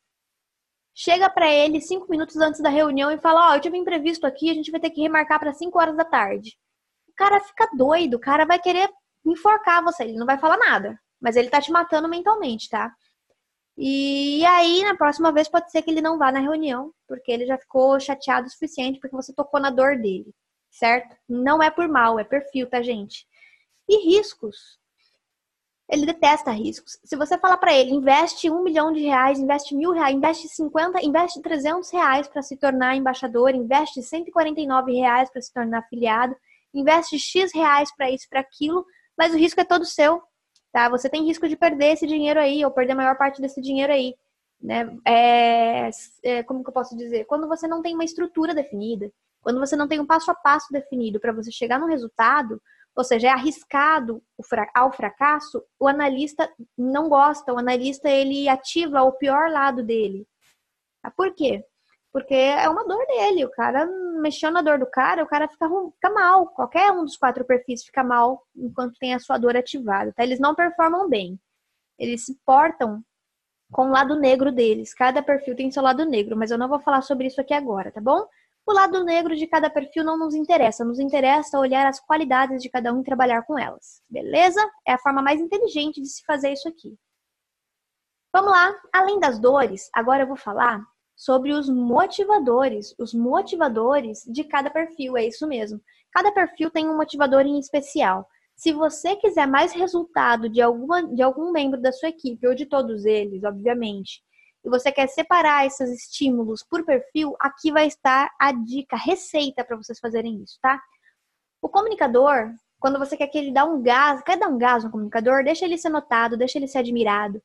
[0.96, 3.82] Chega para ele cinco minutos antes da reunião e fala: Ó, oh, eu tive um
[3.82, 6.56] imprevisto aqui, a gente vai ter que remarcar para cinco horas da tarde
[7.14, 8.90] o cara fica doido, o cara vai querer
[9.24, 12.94] enforcar você, ele não vai falar nada, mas ele tá te matando mentalmente, tá?
[13.78, 17.46] E aí, na próxima vez, pode ser que ele não vá na reunião, porque ele
[17.46, 20.36] já ficou chateado o suficiente porque você tocou na dor dele,
[20.70, 21.16] certo?
[21.28, 23.26] Não é por mal, é perfil, tá, gente?
[23.88, 24.78] E riscos.
[25.90, 27.00] Ele detesta riscos.
[27.04, 31.04] Se você falar para ele, investe um milhão de reais, investe mil reais, investe 50,
[31.04, 36.36] investe 300 reais para se tornar embaixador, investe 149 reais para se tornar afiliado,
[36.74, 38.86] investe X reais para isso, para aquilo,
[39.18, 40.22] mas o risco é todo seu,
[40.74, 40.90] tá?
[40.90, 43.94] Você tem risco de perder esse dinheiro aí, ou perder a maior parte desse dinheiro
[43.94, 44.16] aí,
[44.60, 44.98] né?
[45.06, 45.90] É,
[46.24, 47.26] é, como que eu posso dizer?
[47.26, 50.72] Quando você não tem uma estrutura definida, quando você não tem um passo a passo
[50.72, 52.62] definido para você chegar no resultado,
[52.96, 54.22] ou seja, é arriscado
[54.74, 60.28] ao fracasso, o analista não gosta, o analista ele ativa o pior lado dele.
[61.04, 61.64] Ah, por quê?
[62.14, 63.44] Porque é uma dor dele.
[63.44, 63.88] O cara
[64.22, 66.46] mexeu na dor do cara, o cara fica, fica mal.
[66.48, 70.14] Qualquer um dos quatro perfis fica mal enquanto tem a sua dor ativada.
[70.14, 70.24] Tá?
[70.24, 71.40] Eles não performam bem.
[71.98, 73.04] Eles se portam
[73.72, 74.94] com o lado negro deles.
[74.94, 77.92] Cada perfil tem seu lado negro, mas eu não vou falar sobre isso aqui agora,
[77.92, 78.28] tá bom?
[78.66, 82.70] O lado negro de cada perfil não nos interessa, nos interessa olhar as qualidades de
[82.70, 84.02] cada um e trabalhar com elas.
[84.10, 84.62] Beleza?
[84.88, 86.96] É a forma mais inteligente de se fazer isso aqui.
[88.32, 90.82] Vamos lá, além das dores, agora eu vou falar
[91.16, 95.82] sobre os motivadores, os motivadores de cada perfil, é isso mesmo.
[96.12, 98.28] Cada perfil tem um motivador em especial.
[98.56, 102.66] Se você quiser mais resultado de, alguma, de algum membro da sua equipe, ou de
[102.66, 104.22] todos eles, obviamente,
[104.64, 109.64] e você quer separar esses estímulos por perfil, aqui vai estar a dica, a receita
[109.64, 110.82] para vocês fazerem isso, tá?
[111.62, 114.92] O comunicador, quando você quer que ele dê um gás, quer dar um gás no
[114.92, 117.42] comunicador, deixa ele ser notado, deixa ele ser admirado,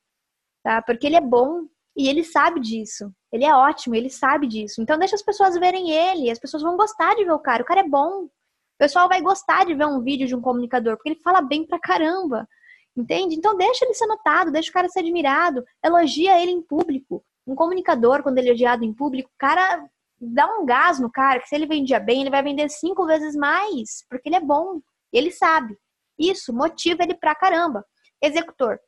[0.63, 0.81] tá?
[0.83, 1.67] Porque ele é bom
[1.99, 3.13] e ele sabe disso.
[3.33, 4.81] Ele é ótimo, ele sabe disso.
[4.81, 7.65] Então deixa as pessoas verem ele, as pessoas vão gostar de ver o cara.
[7.65, 8.23] O cara é bom.
[8.23, 8.31] O
[8.79, 11.81] pessoal vai gostar de ver um vídeo de um comunicador, porque ele fala bem pra
[11.81, 12.49] caramba.
[12.97, 13.35] Entende?
[13.35, 17.25] Então deixa ele ser notado, deixa o cara ser admirado, elogia ele em público.
[17.45, 19.85] Um comunicador, quando ele é odiado em público, o cara
[20.21, 23.35] dá um gás no cara, que se ele vendia bem, ele vai vender cinco vezes
[23.35, 24.81] mais, porque ele é bom,
[25.13, 25.77] ele sabe.
[26.17, 27.85] Isso motiva ele pra caramba.
[28.23, 28.79] Executor.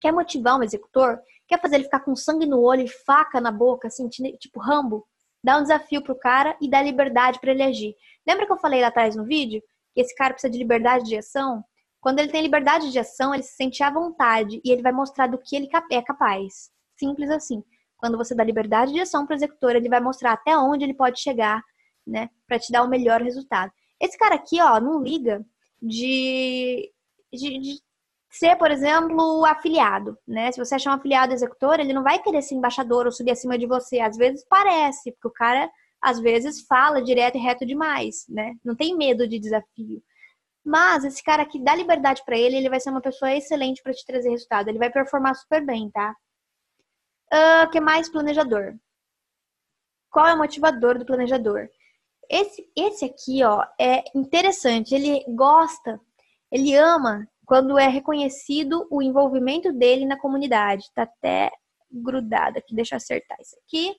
[0.00, 1.20] Quer motivar um executor?
[1.48, 5.06] Quer fazer ele ficar com sangue no olho e faca na boca, assim, tipo Rambo?
[5.44, 7.94] Dá um desafio pro cara e dá liberdade para ele agir.
[8.26, 9.60] Lembra que eu falei lá atrás no vídeo
[9.94, 11.64] que esse cara precisa de liberdade de ação?
[12.00, 15.26] Quando ele tem liberdade de ação, ele se sente à vontade e ele vai mostrar
[15.26, 16.70] do que ele é capaz.
[16.98, 17.62] Simples assim.
[17.96, 20.94] Quando você dá liberdade de ação para o executor, ele vai mostrar até onde ele
[20.94, 21.62] pode chegar,
[22.04, 23.70] né, para te dar o melhor resultado.
[24.00, 25.44] Esse cara aqui, ó, não liga
[25.80, 26.92] de,
[27.32, 27.80] de, de
[28.32, 30.50] ser, por exemplo, afiliado, né?
[30.50, 33.58] Se você achar um afiliado executor, ele não vai querer ser embaixador ou subir acima
[33.58, 34.00] de você.
[34.00, 38.54] Às vezes parece, porque o cara às vezes fala direto e reto demais, né?
[38.64, 40.02] Não tem medo de desafio.
[40.64, 43.92] Mas esse cara que dá liberdade para ele, ele vai ser uma pessoa excelente para
[43.92, 44.68] te trazer resultado.
[44.68, 46.16] Ele vai performar super bem, tá?
[47.32, 48.74] O uh, que mais planejador?
[50.10, 51.68] Qual é o motivador do planejador?
[52.30, 54.94] Esse, esse aqui, ó, é interessante.
[54.94, 56.00] Ele gosta,
[56.50, 60.90] ele ama quando é reconhecido o envolvimento dele na comunidade.
[60.94, 61.50] Tá até
[61.90, 63.94] grudado aqui, deixa eu acertar isso aqui.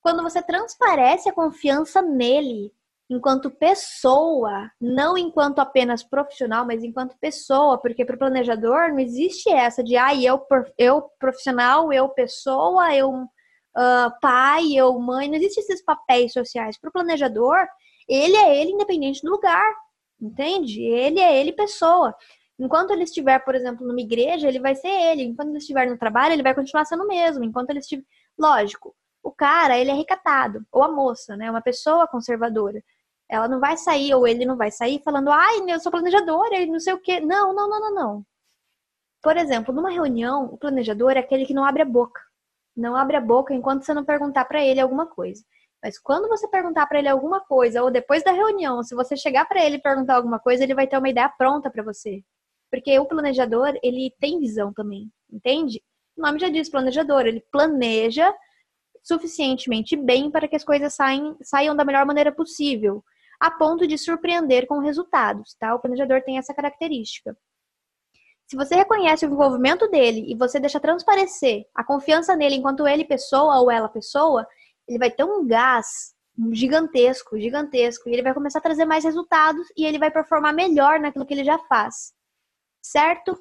[0.00, 2.72] Quando você transparece a confiança nele
[3.08, 9.50] enquanto pessoa, não enquanto apenas profissional, mas enquanto pessoa, porque para o planejador não existe
[9.50, 10.40] essa de ah, eu,
[10.78, 16.78] eu profissional, eu pessoa, eu uh, pai, eu mãe, não existe esses papéis sociais.
[16.78, 17.58] Para o planejador,
[18.08, 19.74] ele é ele independente do lugar,
[20.20, 20.80] entende?
[20.80, 22.14] Ele é ele pessoa.
[22.60, 25.22] Enquanto ele estiver, por exemplo, numa igreja, ele vai ser ele.
[25.22, 27.42] Enquanto ele estiver no trabalho, ele vai continuar sendo o mesmo.
[27.42, 28.04] Enquanto ele estiver.
[28.38, 30.62] Lógico, o cara, ele é recatado.
[30.70, 31.50] Ou a moça, né?
[31.50, 32.84] Uma pessoa conservadora.
[33.30, 36.66] Ela não vai sair, ou ele não vai sair falando, ai, eu sou planejadora e
[36.66, 37.18] não sei o quê.
[37.18, 38.26] Não, não, não, não, não.
[39.22, 42.20] Por exemplo, numa reunião, o planejador é aquele que não abre a boca.
[42.76, 45.42] Não abre a boca enquanto você não perguntar para ele alguma coisa.
[45.82, 49.46] Mas quando você perguntar para ele alguma coisa, ou depois da reunião, se você chegar
[49.46, 52.22] para ele e perguntar alguma coisa, ele vai ter uma ideia pronta para você.
[52.70, 55.82] Porque o planejador, ele tem visão também, entende?
[56.16, 58.32] O nome já diz planejador, ele planeja
[59.02, 63.02] suficientemente bem para que as coisas saiam, saiam da melhor maneira possível,
[63.40, 65.74] a ponto de surpreender com resultados, tá?
[65.74, 67.36] O planejador tem essa característica.
[68.46, 73.04] Se você reconhece o envolvimento dele e você deixa transparecer a confiança nele enquanto ele
[73.04, 74.46] pessoa ou ela pessoa,
[74.86, 76.14] ele vai ter um gás
[76.52, 81.00] gigantesco, gigantesco, e ele vai começar a trazer mais resultados e ele vai performar melhor
[81.00, 82.12] naquilo que ele já faz
[82.82, 83.38] certo?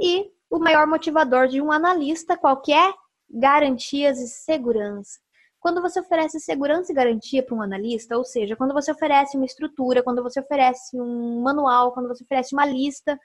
[0.00, 2.92] E o maior motivador de um analista qualquer,
[3.28, 5.18] garantias e segurança.
[5.60, 9.44] Quando você oferece segurança e garantia para um analista, ou seja, quando você oferece uma
[9.44, 13.18] estrutura, quando você oferece um manual, quando você oferece uma lista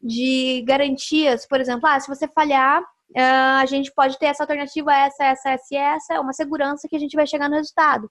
[0.00, 2.82] de garantias, por exemplo, ah, se você falhar,
[3.16, 6.96] ah, a gente pode ter essa alternativa, essa, essa, essa essa, é uma segurança que
[6.96, 8.10] a gente vai chegar no resultado.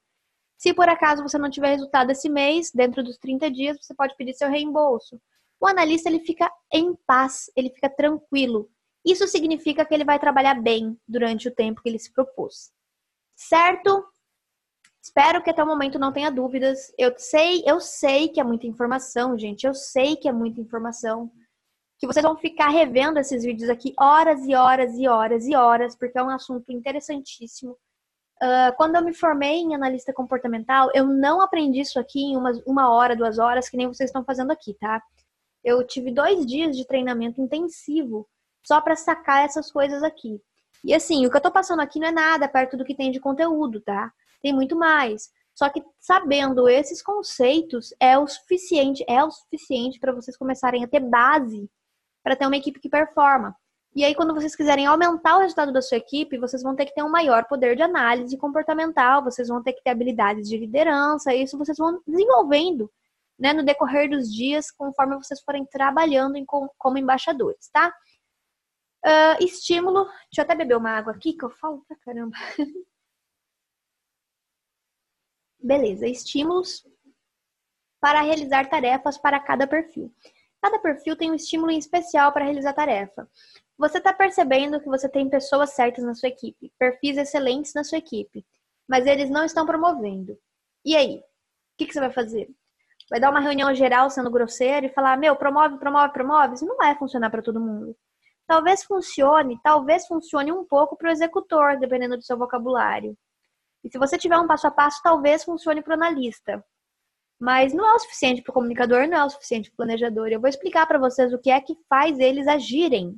[0.57, 4.15] Se por acaso você não tiver resultado esse mês, dentro dos 30 dias, você pode
[4.17, 5.19] pedir seu reembolso
[5.59, 8.69] o analista ele fica em paz, ele fica tranquilo.
[9.05, 12.71] Isso significa que ele vai trabalhar bem durante o tempo que ele se propôs.
[13.35, 14.05] Certo?
[15.01, 16.93] Espero que até o momento não tenha dúvidas.
[16.97, 19.65] Eu sei, eu sei que é muita informação, gente.
[19.65, 21.31] Eu sei que é muita informação.
[21.97, 25.95] Que vocês vão ficar revendo esses vídeos aqui horas e horas e horas e horas,
[25.95, 27.77] porque é um assunto interessantíssimo.
[28.41, 32.51] Uh, quando eu me formei em analista comportamental, eu não aprendi isso aqui em uma,
[32.65, 35.01] uma hora, duas horas, que nem vocês estão fazendo aqui, tá?
[35.63, 38.27] Eu tive dois dias de treinamento intensivo
[38.65, 40.41] só para sacar essas coisas aqui.
[40.83, 43.11] E assim, o que eu tô passando aqui não é nada perto do que tem
[43.11, 44.11] de conteúdo, tá?
[44.41, 45.29] Tem muito mais.
[45.53, 50.87] Só que sabendo esses conceitos é o suficiente, é o suficiente para vocês começarem a
[50.87, 51.69] ter base
[52.23, 53.55] para ter uma equipe que performa.
[53.95, 56.93] E aí, quando vocês quiserem aumentar o resultado da sua equipe, vocês vão ter que
[56.93, 61.33] ter um maior poder de análise comportamental, vocês vão ter que ter habilidades de liderança,
[61.33, 62.89] isso vocês vão desenvolvendo
[63.39, 67.95] né, no decorrer dos dias, conforme vocês forem trabalhando em, como embaixadores, tá?
[69.05, 72.35] Uh, estímulo, deixa eu até beber uma água aqui, que eu falo pra caramba.
[75.61, 76.85] Beleza, estímulos
[78.01, 80.13] para realizar tarefas para cada perfil.
[80.61, 83.29] Cada perfil tem um estímulo em especial para realizar tarefa.
[83.77, 87.97] Você está percebendo que você tem pessoas certas na sua equipe, perfis excelentes na sua
[87.97, 88.45] equipe,
[88.87, 90.37] mas eles não estão promovendo.
[90.83, 91.19] E aí?
[91.19, 91.23] O
[91.77, 92.49] que, que você vai fazer?
[93.09, 96.77] Vai dar uma reunião geral sendo grosseiro e falar, meu, promove, promove, promove, isso não
[96.77, 97.95] vai funcionar para todo mundo.
[98.45, 103.17] Talvez funcione, talvez funcione um pouco para o executor, dependendo do seu vocabulário.
[103.83, 106.63] E se você tiver um passo a passo, talvez funcione para o analista.
[107.39, 110.27] Mas não é o suficiente para o comunicador, não é o suficiente para o planejador.
[110.27, 113.15] Eu vou explicar para vocês o que é que faz eles agirem.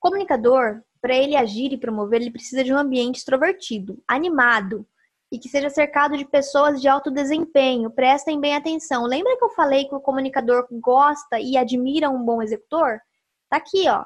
[0.00, 4.86] Comunicador, para ele agir e promover, ele precisa de um ambiente extrovertido, animado,
[5.30, 7.90] e que seja cercado de pessoas de alto desempenho.
[7.90, 9.04] Prestem bem atenção.
[9.04, 13.00] Lembra que eu falei que o comunicador gosta e admira um bom executor?
[13.48, 14.04] Tá aqui, ó.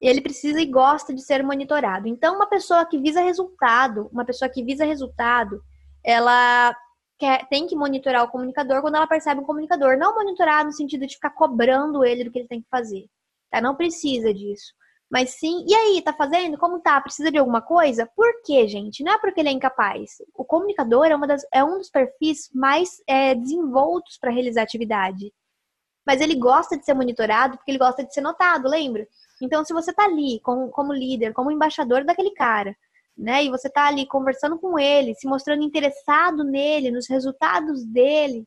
[0.00, 2.06] Ele precisa e gosta de ser monitorado.
[2.08, 5.62] Então, uma pessoa que visa resultado, uma pessoa que visa resultado,
[6.04, 6.76] ela
[7.18, 9.96] quer, tem que monitorar o comunicador quando ela percebe um comunicador.
[9.96, 13.06] Não monitorar no sentido de ficar cobrando ele do que ele tem que fazer.
[13.50, 13.60] Tá?
[13.60, 14.74] Não precisa disso.
[15.14, 16.58] Mas sim, e aí, tá fazendo?
[16.58, 17.00] Como tá?
[17.00, 18.04] Precisa de alguma coisa?
[18.16, 19.04] Por quê, gente?
[19.04, 20.16] Não é porque ele é incapaz.
[20.34, 25.32] O comunicador é, das, é um dos perfis mais é, desenvoltos para realizar atividade.
[26.04, 29.06] mas ele gosta de ser monitorado porque ele gosta de ser notado, lembra?
[29.40, 32.76] Então, se você tá ali como, como líder, como embaixador daquele cara,
[33.16, 38.44] né, e você tá ali conversando com ele, se mostrando interessado nele, nos resultados dele,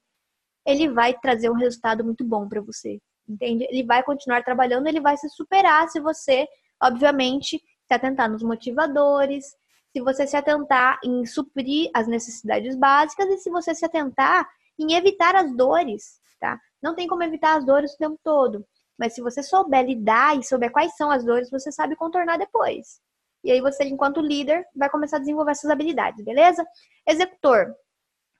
[0.65, 3.67] ele vai trazer um resultado muito bom para você, entende?
[3.69, 6.47] Ele vai continuar trabalhando, ele vai se superar se você,
[6.81, 9.45] obviamente, se atentar nos motivadores,
[9.91, 14.47] se você se atentar em suprir as necessidades básicas e se você se atentar
[14.77, 16.59] em evitar as dores, tá?
[16.81, 18.65] Não tem como evitar as dores o tempo todo,
[18.97, 22.99] mas se você souber lidar e souber quais são as dores, você sabe contornar depois.
[23.43, 26.65] E aí você, enquanto líder, vai começar a desenvolver essas habilidades, beleza?
[27.07, 27.73] Executor.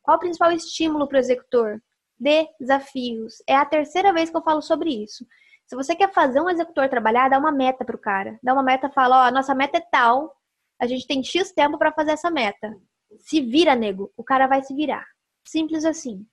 [0.04, 1.82] Qual o principal estímulo para o executor?
[2.20, 3.42] Desafios.
[3.48, 5.26] É a terceira vez que eu falo sobre isso.
[5.68, 8.40] Se você quer fazer um executor trabalhar, dá uma meta pro cara.
[8.42, 10.34] Dá uma meta, fala, ó, a nossa meta é tal,
[10.80, 12.76] a gente tem X tempo para fazer essa meta.
[13.20, 14.12] Se vira, nego.
[14.16, 15.06] O cara vai se virar.
[15.46, 16.26] Simples assim.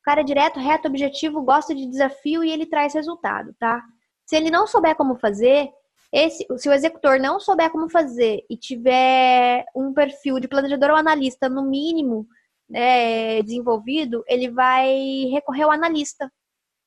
[0.00, 3.82] O cara é direto, reto, objetivo, gosta de desafio e ele traz resultado, tá?
[4.24, 5.70] Se ele não souber como fazer,
[6.12, 10.96] esse, se o executor não souber como fazer e tiver um perfil de planejador ou
[10.96, 12.26] analista, no mínimo,
[12.68, 16.30] né, desenvolvido, ele vai recorrer ao analista,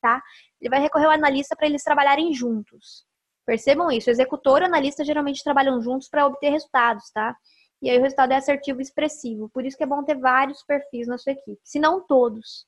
[0.02, 0.22] tá?
[0.60, 3.06] Ele vai recorrer ao analista para eles trabalharem juntos.
[3.46, 7.36] Percebam isso, executor e analista geralmente trabalham juntos para obter resultados, tá?
[7.82, 9.50] E aí o resultado é assertivo e expressivo.
[9.54, 12.66] Por isso que é bom ter vários perfis na sua equipe, se não todos.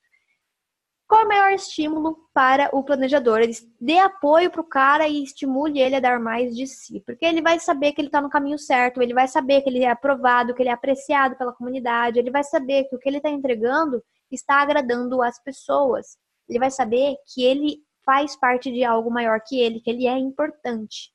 [1.12, 3.40] Qual é o maior estímulo para o planejador?
[3.40, 3.52] Ele
[3.82, 7.02] dê apoio para o cara e estimule ele a dar mais de si.
[7.02, 9.84] Porque ele vai saber que ele está no caminho certo, ele vai saber que ele
[9.84, 13.18] é aprovado, que ele é apreciado pela comunidade, ele vai saber que o que ele
[13.18, 14.02] está entregando
[14.32, 16.18] está agradando as pessoas.
[16.48, 20.18] Ele vai saber que ele faz parte de algo maior que ele, que ele é
[20.18, 21.12] importante.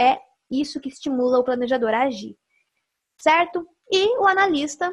[0.00, 0.18] É
[0.50, 2.34] isso que estimula o planejador a agir.
[3.20, 3.68] Certo?
[3.92, 4.90] E o analista,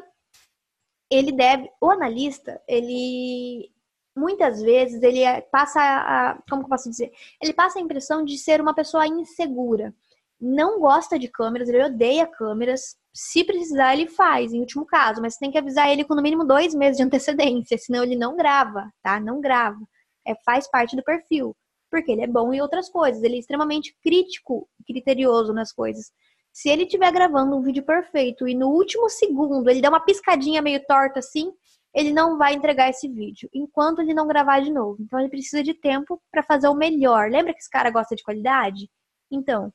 [1.10, 3.72] ele deve, o analista, ele
[4.16, 7.10] muitas vezes ele é, passa a, como que eu posso dizer?
[7.40, 9.94] Ele passa a impressão de ser uma pessoa insegura.
[10.40, 12.96] Não gosta de câmeras, ele odeia câmeras.
[13.14, 16.44] Se precisar, ele faz, em último caso, mas tem que avisar ele com no mínimo
[16.44, 19.20] dois meses de antecedência, senão ele não grava, tá?
[19.20, 19.78] Não grava.
[20.26, 21.54] É, faz parte do perfil,
[21.90, 26.10] porque ele é bom em outras coisas, ele é extremamente crítico, criterioso nas coisas.
[26.52, 30.60] Se ele estiver gravando um vídeo perfeito e no último segundo ele der uma piscadinha
[30.60, 31.50] meio torta assim,
[31.94, 34.96] ele não vai entregar esse vídeo, enquanto ele não gravar de novo.
[35.00, 37.30] Então ele precisa de tempo para fazer o melhor.
[37.30, 38.90] Lembra que esse cara gosta de qualidade?
[39.30, 39.72] Então,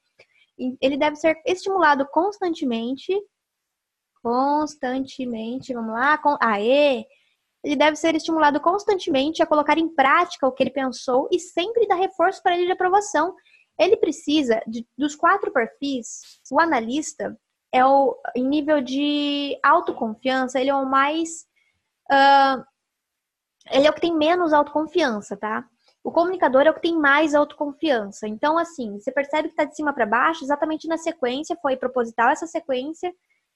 [0.82, 3.14] ele deve ser estimulado constantemente.
[4.22, 6.18] Constantemente, vamos lá.
[6.18, 7.06] Com, aê!
[7.64, 11.88] Ele deve ser estimulado constantemente a colocar em prática o que ele pensou e sempre
[11.88, 13.36] dar reforço para ele de aprovação.
[13.80, 17.38] Ele precisa, de, dos quatro perfis, o analista
[17.72, 21.46] é o em nível de autoconfiança, ele é o mais
[22.12, 22.64] uh,
[23.72, 25.66] ele é o que tem menos autoconfiança, tá?
[26.04, 28.28] O comunicador é o que tem mais autoconfiança.
[28.28, 32.30] Então, assim, você percebe que está de cima para baixo, exatamente na sequência, foi proposital
[32.30, 33.14] essa sequência,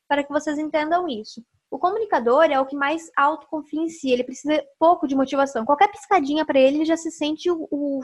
[0.08, 1.42] para que vocês entendam isso.
[1.70, 5.64] O comunicador é o que mais autoconfia em si, ele precisa pouco de motivação.
[5.64, 8.02] Qualquer piscadinha para ele, ele já se sente o, o,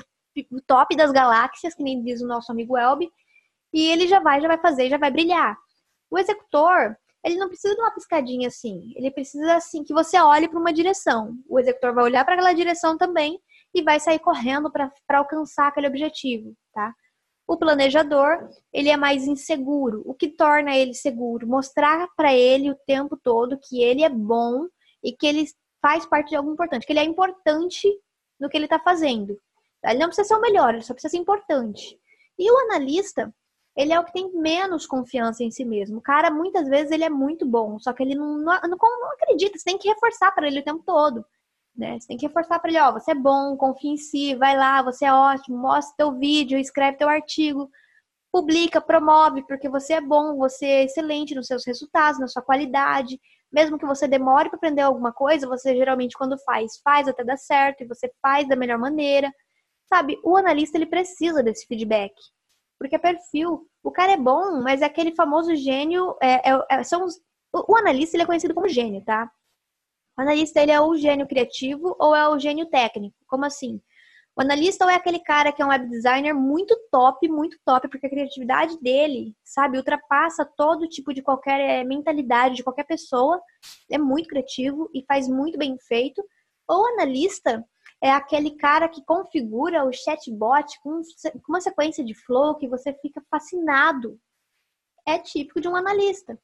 [0.51, 3.09] o, top das galáxias, que nem diz o nosso amigo Elby,
[3.73, 5.57] e ele já vai, já vai fazer, já vai brilhar.
[6.09, 6.95] O executor,
[7.27, 8.93] ele não precisa de uma piscadinha assim.
[8.95, 11.37] Ele precisa assim que você olhe para uma direção.
[11.49, 13.37] O executor vai olhar para aquela direção também
[13.75, 16.93] e vai sair correndo para alcançar aquele objetivo, tá?
[17.45, 20.01] O planejador, ele é mais inseguro.
[20.05, 21.45] O que torna ele seguro?
[21.45, 24.65] Mostrar para ele o tempo todo que ele é bom
[25.03, 25.45] e que ele
[25.81, 27.87] faz parte de algo importante, que ele é importante
[28.39, 29.37] no que ele está fazendo.
[29.85, 31.99] Ele não precisa ser o melhor, ele só precisa ser importante.
[32.39, 33.33] E o analista,
[33.77, 35.99] ele é o que tem menos confiança em si mesmo.
[35.99, 39.57] O cara, muitas vezes, ele é muito bom, só que ele não, não, não acredita.
[39.57, 41.23] Você tem que reforçar para ele o tempo todo.
[41.75, 41.99] Né?
[41.99, 44.81] Você tem que reforçar para ele, ó, você é bom, confia em si, vai lá,
[44.81, 47.69] você é ótimo, mostra teu vídeo, escreve teu artigo,
[48.31, 53.19] publica, promove, porque você é bom, você é excelente nos seus resultados, na sua qualidade.
[53.51, 57.37] Mesmo que você demore para aprender alguma coisa, você geralmente quando faz, faz até dar
[57.37, 59.31] certo e você faz da melhor maneira.
[59.87, 62.13] Sabe, o analista ele precisa desse feedback.
[62.79, 63.67] Porque é perfil.
[63.83, 66.15] O cara é bom, mas é aquele famoso gênio.
[66.21, 67.15] É, é, é, são os,
[67.53, 69.29] o, o, analista ele é conhecido como gênio, tá?
[70.17, 73.15] O analista ele é o gênio criativo ou é o gênio técnico.
[73.27, 73.81] Como assim?
[74.37, 77.87] O analista ou é aquele cara que é um web designer muito top, muito top,
[77.89, 83.41] porque a criatividade dele, sabe, ultrapassa todo tipo de qualquer é, mentalidade de qualquer pessoa.
[83.89, 86.23] é muito criativo e faz muito bem feito.
[86.67, 87.65] Ou analista
[88.01, 91.01] é aquele cara que configura o chatbot com
[91.49, 94.19] uma sequência de flow que você fica fascinado.
[95.05, 96.37] É típico de um analista.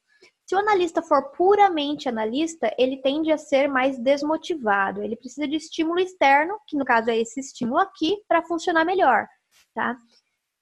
[0.46, 5.02] Se o analista for puramente analista, ele tende a ser mais desmotivado.
[5.02, 9.26] Ele precisa de estímulo externo, que no caso é esse estímulo aqui, para funcionar melhor,
[9.74, 9.96] tá?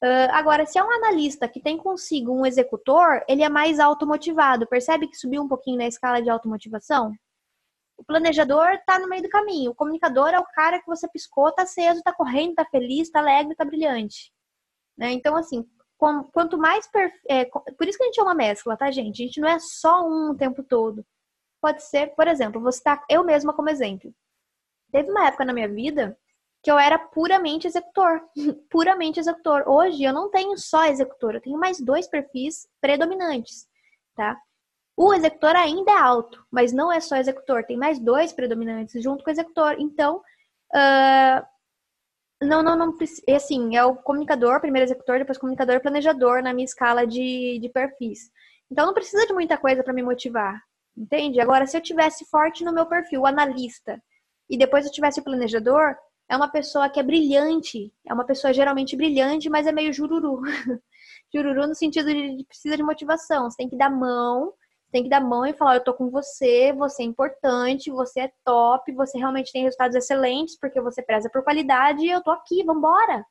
[0.03, 4.66] Uh, agora, se é um analista que tem consigo um executor, ele é mais automotivado.
[4.66, 7.12] Percebe que subiu um pouquinho na escala de automotivação?
[8.03, 9.70] O planejador está no meio do caminho.
[9.70, 13.20] O comunicador é o cara que você piscou, está aceso, está correndo, está feliz, está
[13.20, 14.32] alegre, está brilhante.
[14.98, 15.12] Né?
[15.12, 15.64] Então, assim,
[16.32, 16.88] quanto mais.
[16.88, 17.16] Perfe...
[17.28, 19.22] É, por isso que a gente é uma mescla, tá, gente?
[19.22, 21.07] A gente não é só um o tempo todo.
[21.61, 23.05] Pode ser, por exemplo, você tá.
[23.09, 24.12] Eu mesma como exemplo.
[24.90, 26.18] Teve uma época na minha vida
[26.61, 28.20] que eu era puramente executor.
[28.68, 29.62] puramente executor.
[29.68, 33.68] Hoje eu não tenho só executor, eu tenho mais dois perfis predominantes,
[34.16, 34.36] tá?
[34.97, 39.24] O executor ainda é alto, mas não é só executor, tem mais dois predominantes junto
[39.24, 39.76] com o executor.
[39.78, 40.18] Então,
[40.74, 41.47] uh,
[42.43, 42.97] não, não, não.
[43.34, 48.30] Assim, é o comunicador, primeiro executor, depois comunicador, planejador na minha escala de, de perfis.
[48.70, 50.61] Então, não precisa de muita coisa para me motivar,
[50.97, 51.40] entende?
[51.40, 54.03] Agora, se eu tivesse forte no meu perfil, analista,
[54.49, 55.97] e depois eu tivesse o planejador,
[56.28, 60.43] é uma pessoa que é brilhante, é uma pessoa geralmente brilhante, mas é meio jururu.
[61.34, 63.51] jururu no sentido de precisa de motivação.
[63.51, 64.53] Você tem que dar mão
[64.93, 68.32] tem que dar mão e falar: eu tô com você, você é importante, você é
[68.45, 72.62] top, você realmente tem resultados excelentes porque você preza por qualidade e eu tô aqui,
[72.62, 73.24] vambora.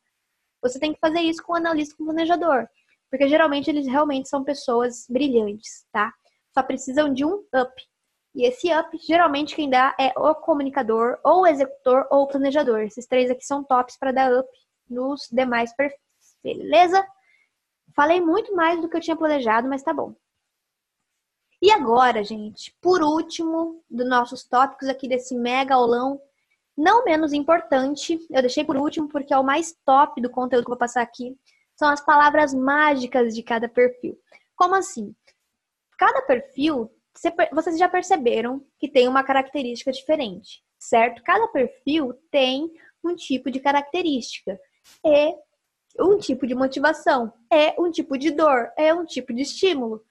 [0.61, 2.67] Você tem que fazer isso com o analista, com o planejador.
[3.09, 6.11] Porque geralmente eles realmente são pessoas brilhantes, tá?
[6.53, 7.73] Só precisam de um up.
[8.33, 12.79] E esse up, geralmente quem dá é o comunicador, ou o executor, ou o planejador.
[12.81, 14.49] Esses três aqui são tops para dar up
[14.89, 15.99] nos demais perfis.
[16.43, 17.05] Beleza?
[17.95, 20.15] Falei muito mais do que eu tinha planejado, mas tá bom.
[21.61, 26.19] E agora, gente, por último dos nossos tópicos aqui desse mega aulão,
[26.75, 30.71] não menos importante, eu deixei por último porque é o mais top do conteúdo que
[30.71, 31.37] eu vou passar aqui,
[31.75, 34.17] são as palavras mágicas de cada perfil.
[34.55, 35.15] Como assim?
[35.97, 36.91] Cada perfil,
[37.51, 41.21] vocês já perceberam que tem uma característica diferente, certo?
[41.23, 42.71] Cada perfil tem
[43.03, 44.59] um tipo de característica.
[45.05, 45.35] É
[45.99, 50.03] um tipo de motivação, é um tipo de dor, é um tipo de estímulo.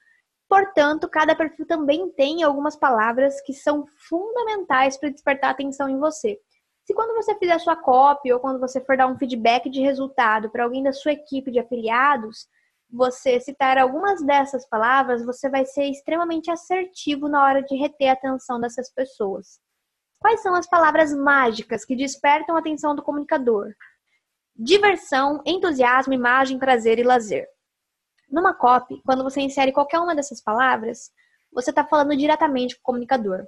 [0.51, 6.37] Portanto, cada perfil também tem algumas palavras que são fundamentais para despertar atenção em você.
[6.83, 10.49] Se quando você fizer sua copy ou quando você for dar um feedback de resultado
[10.49, 12.49] para alguém da sua equipe de afiliados,
[12.91, 18.13] você citar algumas dessas palavras, você vai ser extremamente assertivo na hora de reter a
[18.13, 19.57] atenção dessas pessoas.
[20.19, 23.71] Quais são as palavras mágicas que despertam a atenção do comunicador?
[24.53, 27.47] Diversão, entusiasmo, imagem, prazer e lazer.
[28.31, 31.11] Numa copy, quando você insere qualquer uma dessas palavras,
[31.51, 33.45] você está falando diretamente com o comunicador,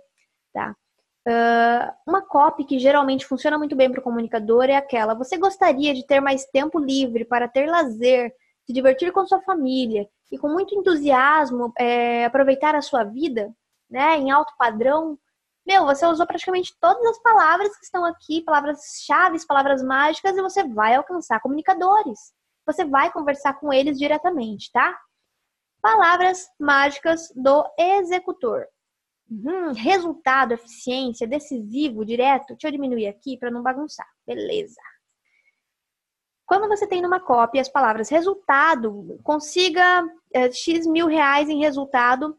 [0.53, 0.75] tá?
[1.25, 5.93] Uh, uma copy que geralmente funciona muito bem para o comunicador é aquela: você gostaria
[5.93, 8.33] de ter mais tempo livre para ter lazer,
[8.65, 13.53] se divertir com sua família e com muito entusiasmo é, aproveitar a sua vida,
[13.89, 15.17] né, em alto padrão.
[15.65, 20.67] Meu, você usou praticamente todas as palavras que estão aqui, palavras-chave, palavras mágicas, e você
[20.67, 22.33] vai alcançar comunicadores
[22.65, 24.97] você vai conversar com eles diretamente, tá?
[25.81, 28.65] Palavras mágicas do executor.
[29.29, 32.49] Uhum, resultado, eficiência, decisivo, direto.
[32.49, 34.07] Deixa eu diminuir aqui para não bagunçar.
[34.25, 34.79] Beleza.
[36.45, 42.37] Quando você tem numa cópia as palavras resultado, consiga é, X mil reais em resultado,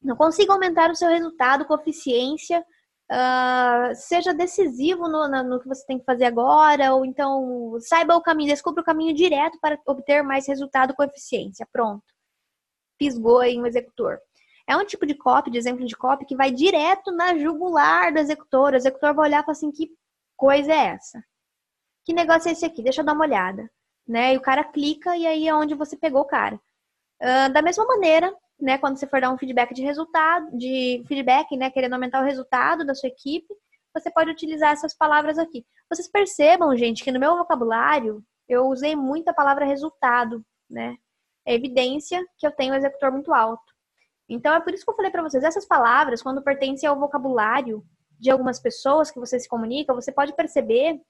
[0.00, 2.64] não consiga aumentar o seu resultado com eficiência,
[3.10, 8.20] Uh, seja decisivo no, no, que você tem que fazer agora, ou então saiba o
[8.20, 11.66] caminho, descubra o caminho direto para obter mais resultado com eficiência.
[11.72, 12.04] Pronto.
[12.98, 14.18] Pisgou em um executor.
[14.68, 18.18] É um tipo de copy, de exemplo de copy, que vai direto na jugular do
[18.18, 18.74] executor.
[18.74, 19.90] O executor vai olhar e falar assim: que
[20.36, 21.24] coisa é essa?
[22.04, 22.82] Que negócio é esse aqui?
[22.82, 23.70] Deixa eu dar uma olhada.
[24.06, 24.34] Né?
[24.34, 26.60] E o cara clica e aí é onde você pegou o cara.
[27.22, 31.56] Uh, da mesma maneira, né, quando você for dar um feedback de resultado, de feedback,
[31.56, 33.46] né, querendo aumentar o resultado da sua equipe,
[33.94, 35.64] você pode utilizar essas palavras aqui.
[35.90, 40.96] Vocês percebam, gente, que no meu vocabulário eu usei muito a palavra resultado, né?
[41.46, 43.62] É evidência que eu tenho um executor muito alto.
[44.28, 47.82] Então é por isso que eu falei para vocês, essas palavras, quando pertencem ao vocabulário
[48.18, 51.00] de algumas pessoas que você se comunica, você pode perceber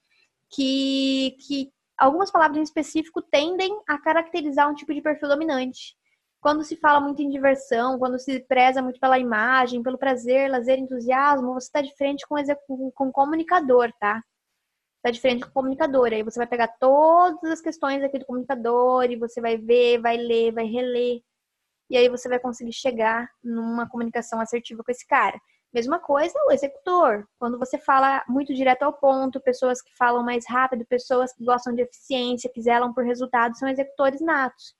[0.49, 5.97] que, que algumas palavras em específico tendem a caracterizar um tipo de perfil dominante
[6.41, 10.79] quando se fala muito em diversão, quando se preza muito pela imagem, pelo prazer, lazer,
[10.79, 14.23] entusiasmo, você está de frente com, com o comunicador, tá?
[14.97, 16.13] Está de frente com o comunicador.
[16.13, 20.17] Aí você vai pegar todas as questões aqui do comunicador e você vai ver, vai
[20.17, 21.21] ler, vai reler.
[21.89, 25.39] E aí você vai conseguir chegar numa comunicação assertiva com esse cara.
[25.73, 27.27] Mesma coisa o executor.
[27.37, 31.73] Quando você fala muito direto ao ponto, pessoas que falam mais rápido, pessoas que gostam
[31.73, 34.78] de eficiência, que zelam por resultados, são executores natos.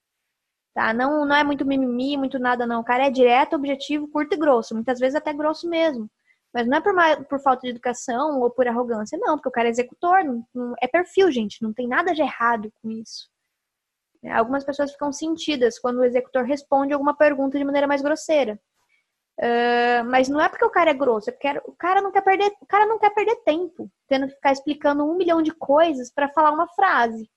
[0.73, 0.93] Tá?
[0.93, 2.81] Não, não é muito mimimi, muito nada, não.
[2.81, 4.73] O cara é direto, objetivo, curto e grosso.
[4.75, 6.09] Muitas vezes até grosso mesmo.
[6.53, 6.93] Mas não é por,
[7.25, 10.73] por falta de educação ou por arrogância, não, porque o cara é executor, não, não,
[10.81, 13.29] é perfil, gente, não tem nada de errado com isso.
[14.23, 18.59] É, algumas pessoas ficam sentidas quando o executor responde alguma pergunta de maneira mais grosseira.
[19.39, 22.21] Uh, mas não é porque o cara é grosso, é porque o cara não quer
[22.21, 26.11] perder, o cara não quer perder tempo, tendo que ficar explicando um milhão de coisas
[26.11, 27.29] para falar uma frase.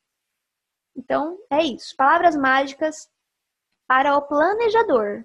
[0.97, 1.95] Então, é isso.
[1.97, 3.09] Palavras mágicas
[3.93, 5.23] para o planejador.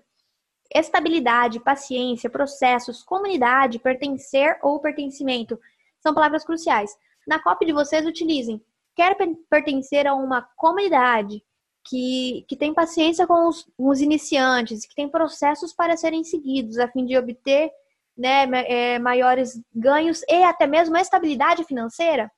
[0.76, 5.58] Estabilidade, paciência, processos, comunidade, pertencer ou pertencimento
[6.02, 6.94] são palavras cruciais.
[7.26, 8.62] Na copy de vocês, utilizem
[8.94, 9.16] quer
[9.50, 11.42] pertencer a uma comunidade
[11.88, 16.78] que, que tem paciência com os, com os iniciantes, que tem processos para serem seguidos
[16.78, 17.72] a fim de obter
[18.18, 22.30] né, é, maiores ganhos e até mesmo estabilidade financeira.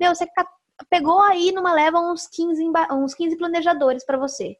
[0.00, 0.26] Meu, você
[0.88, 4.56] pegou aí numa leva uns 15, uns 15 planejadores para você.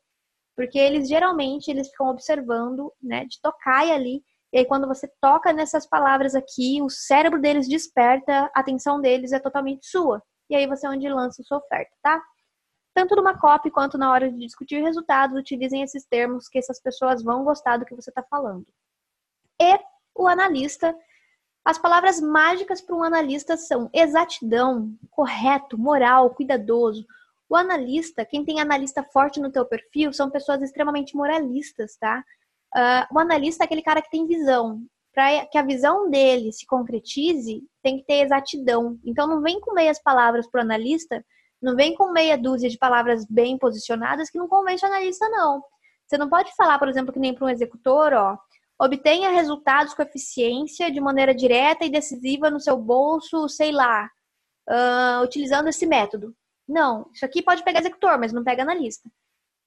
[0.56, 4.22] Porque eles geralmente eles ficam observando, né, de tocar ali.
[4.52, 9.32] E aí quando você toca nessas palavras aqui, o cérebro deles desperta, a atenção deles
[9.32, 10.22] é totalmente sua.
[10.48, 12.22] E aí você é onde lança a sua oferta, tá?
[12.94, 17.24] Tanto numa copy quanto na hora de discutir resultados, utilizem esses termos que essas pessoas
[17.24, 18.66] vão gostar do que você está falando.
[19.60, 19.80] E
[20.14, 20.94] o analista
[21.64, 27.06] as palavras mágicas para um analista são exatidão, correto, moral, cuidadoso.
[27.54, 32.24] O analista, quem tem analista forte no teu perfil, são pessoas extremamente moralistas, tá?
[32.74, 34.82] Uh, o analista é aquele cara que tem visão.
[35.14, 38.98] Para que a visão dele se concretize, tem que ter exatidão.
[39.04, 41.24] Então, não vem com meias palavras para o analista,
[41.62, 45.62] não vem com meia dúzia de palavras bem posicionadas que não convence o analista, não.
[46.08, 48.36] Você não pode falar, por exemplo, que nem para um executor, ó,
[48.80, 54.10] obtenha resultados com eficiência de maneira direta e decisiva no seu bolso, sei lá,
[54.68, 56.34] uh, utilizando esse método.
[56.66, 59.08] Não, isso aqui pode pegar executor, mas não pega analista.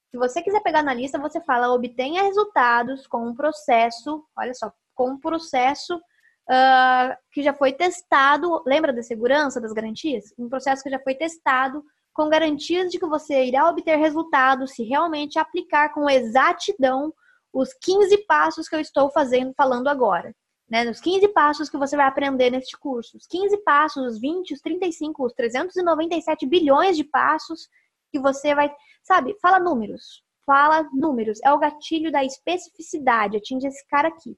[0.09, 5.11] Se você quiser pegar analista, você fala obtenha resultados com um processo, olha só, com
[5.11, 10.33] um processo uh, que já foi testado, lembra da segurança, das garantias?
[10.37, 11.83] Um processo que já foi testado
[12.13, 17.13] com garantias de que você irá obter resultados se realmente aplicar com exatidão
[17.53, 20.33] os 15 passos que eu estou fazendo, falando agora.
[20.69, 23.15] Né, os 15 passos que você vai aprender neste curso.
[23.15, 27.69] Os 15 passos, os 20, os 35, os 397 bilhões de passos
[28.11, 28.73] que você vai.
[29.01, 30.23] Sabe, fala números.
[30.45, 31.39] Fala números.
[31.43, 33.37] É o gatilho da especificidade.
[33.37, 34.37] Atinge esse cara aqui.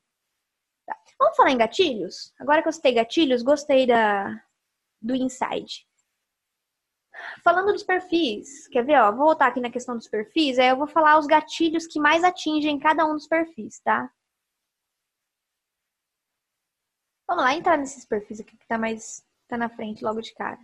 [0.86, 0.96] Tá.
[1.18, 2.32] Vamos falar em gatilhos?
[2.40, 4.40] Agora que eu citei gatilhos, gostei da,
[5.02, 5.88] do inside.
[7.44, 9.00] Falando dos perfis, quer ver?
[9.02, 12.00] Ó, vou voltar aqui na questão dos perfis, aí eu vou falar os gatilhos que
[12.00, 14.10] mais atingem cada um dos perfis, tá?
[17.30, 20.58] Vamos lá, entrar nesses perfis aqui que tá mais tá na frente logo de cara.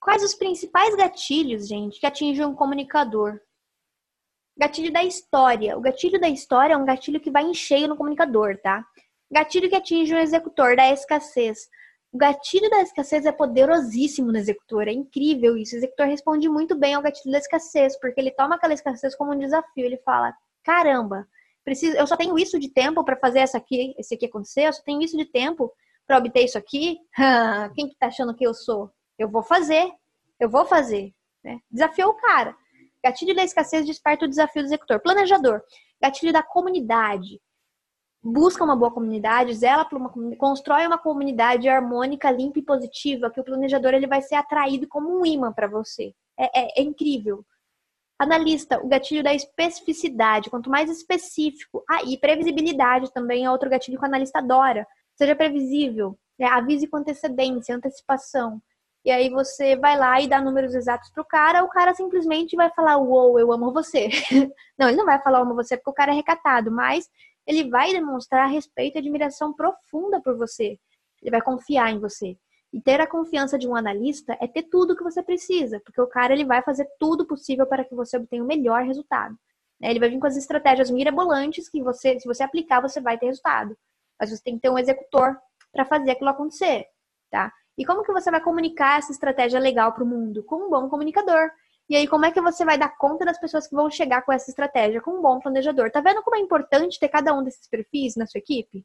[0.00, 3.40] Quais os principais gatilhos, gente, que atingem um comunicador?
[4.56, 5.76] Gatilho da história.
[5.76, 8.86] O gatilho da história é um gatilho que vai em cheio no comunicador, tá?
[9.28, 11.68] Gatilho que atinge o executor da escassez.
[12.12, 15.74] O gatilho da escassez é poderosíssimo no executor, é incrível isso.
[15.74, 19.32] O executor responde muito bem ao gatilho da escassez, porque ele toma aquela escassez como
[19.32, 19.84] um desafio.
[19.84, 21.26] Ele fala: caramba,
[21.68, 24.72] preciso, eu só tenho isso de tempo para fazer essa aqui, esse aqui acontecer, eu
[24.72, 25.70] só tenho isso de tempo
[26.06, 26.98] para obter isso aqui.
[27.76, 28.90] Quem que tá achando que eu sou?
[29.18, 29.92] Eu vou fazer,
[30.40, 31.12] eu vou fazer.
[31.44, 31.58] Né?
[31.70, 32.56] Desafiou o cara.
[33.04, 35.00] Gatilho da escassez desperta o desafio do executor.
[35.00, 35.60] Planejador.
[36.00, 37.38] Gatilho da comunidade
[38.22, 43.40] busca uma boa comunidade, zela por uma constrói uma comunidade harmônica, limpa e positiva, que
[43.40, 46.12] o planejador ele vai ser atraído como um imã para você.
[46.38, 47.44] É, é, é, incrível.
[48.18, 51.84] Analista, o gatilho da especificidade, quanto mais específico.
[51.88, 54.86] Ah, e previsibilidade também é outro gatilho que o analista adora.
[55.14, 56.46] Seja previsível, né?
[56.46, 58.60] avise com antecedência, antecipação.
[59.04, 62.70] E aí você vai lá e dá números exatos pro cara, o cara simplesmente vai
[62.70, 64.08] falar, uou, wow, eu amo você.
[64.76, 67.08] não, ele não vai falar amo você porque o cara é recatado, mas
[67.46, 70.78] ele vai demonstrar respeito e admiração profunda por você.
[71.22, 72.36] Ele vai confiar em você.
[72.72, 76.00] E ter a confiança de um analista é ter tudo o que você precisa, porque
[76.00, 79.34] o cara ele vai fazer tudo possível para que você obtenha o melhor resultado.
[79.80, 79.90] Né?
[79.90, 83.26] Ele vai vir com as estratégias mirabolantes que você, se você aplicar, você vai ter
[83.26, 83.76] resultado.
[84.20, 85.38] Mas você tem que ter um executor
[85.72, 86.86] para fazer aquilo acontecer,
[87.30, 87.52] tá?
[87.76, 90.42] E como que você vai comunicar essa estratégia legal para o mundo?
[90.42, 91.50] Com um bom comunicador.
[91.88, 94.32] E aí, como é que você vai dar conta das pessoas que vão chegar com
[94.32, 95.00] essa estratégia?
[95.00, 95.90] Com um bom planejador.
[95.90, 98.84] Tá vendo como é importante ter cada um desses perfis na sua equipe?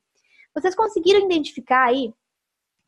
[0.54, 2.14] Vocês conseguiram identificar aí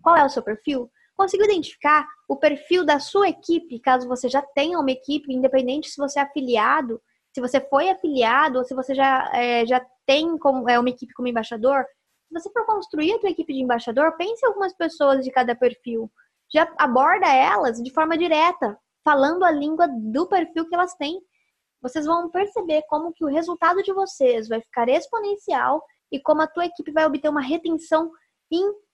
[0.06, 0.88] qual é o seu perfil?
[1.18, 5.98] Conseguiu identificar o perfil da sua equipe, caso você já tenha uma equipe, independente se
[5.98, 7.02] você é afiliado,
[7.34, 11.12] se você foi afiliado ou se você já, é, já tem como, é, uma equipe
[11.16, 11.84] como embaixador?
[12.28, 15.56] Se você for construir a sua equipe de embaixador, pense em algumas pessoas de cada
[15.56, 16.12] perfil.
[16.54, 21.20] Já aborda elas de forma direta falando a língua do perfil que elas têm.
[21.82, 26.48] vocês vão perceber como que o resultado de vocês vai ficar exponencial e como a
[26.48, 28.12] tua equipe vai obter uma retenção
[28.52, 28.85] incrível,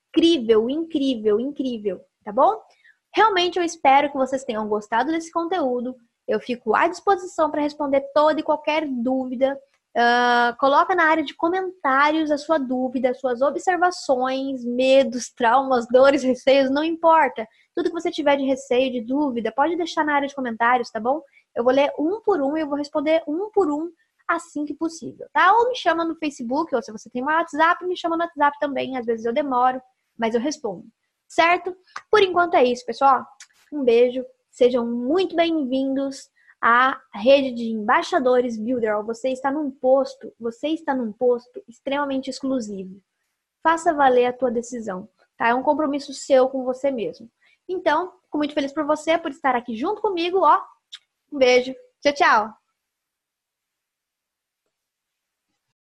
[0.69, 2.59] incrível, incrível, tá bom?
[3.13, 5.95] Realmente eu espero que vocês tenham gostado desse conteúdo.
[6.27, 9.59] Eu fico à disposição para responder toda e qualquer dúvida.
[9.93, 16.71] Uh, coloca na área de comentários a sua dúvida, suas observações, medos, traumas, dores, receios,
[16.71, 17.45] não importa.
[17.75, 20.99] Tudo que você tiver de receio, de dúvida, pode deixar na área de comentários, tá
[20.99, 21.21] bom?
[21.53, 23.91] Eu vou ler um por um e eu vou responder um por um
[24.25, 25.51] assim que possível, tá?
[25.53, 28.57] Ou me chama no Facebook, ou se você tem um WhatsApp, me chama no WhatsApp
[28.61, 28.97] também.
[28.97, 29.81] Às vezes eu demoro,
[30.21, 30.85] mas eu respondo,
[31.27, 31.75] certo?
[32.11, 33.25] Por enquanto é isso, pessoal.
[33.73, 36.29] Um beijo, sejam muito bem-vindos
[36.61, 39.01] à rede de embaixadores Builder.
[39.03, 43.01] Você está num posto, você está num posto extremamente exclusivo.
[43.63, 45.47] Faça valer a tua decisão, tá?
[45.47, 47.27] É um compromisso seu com você mesmo.
[47.67, 50.61] Então, fico muito feliz por você, por estar aqui junto comigo, ó.
[51.33, 51.73] Um beijo.
[51.99, 52.60] Tchau, tchau.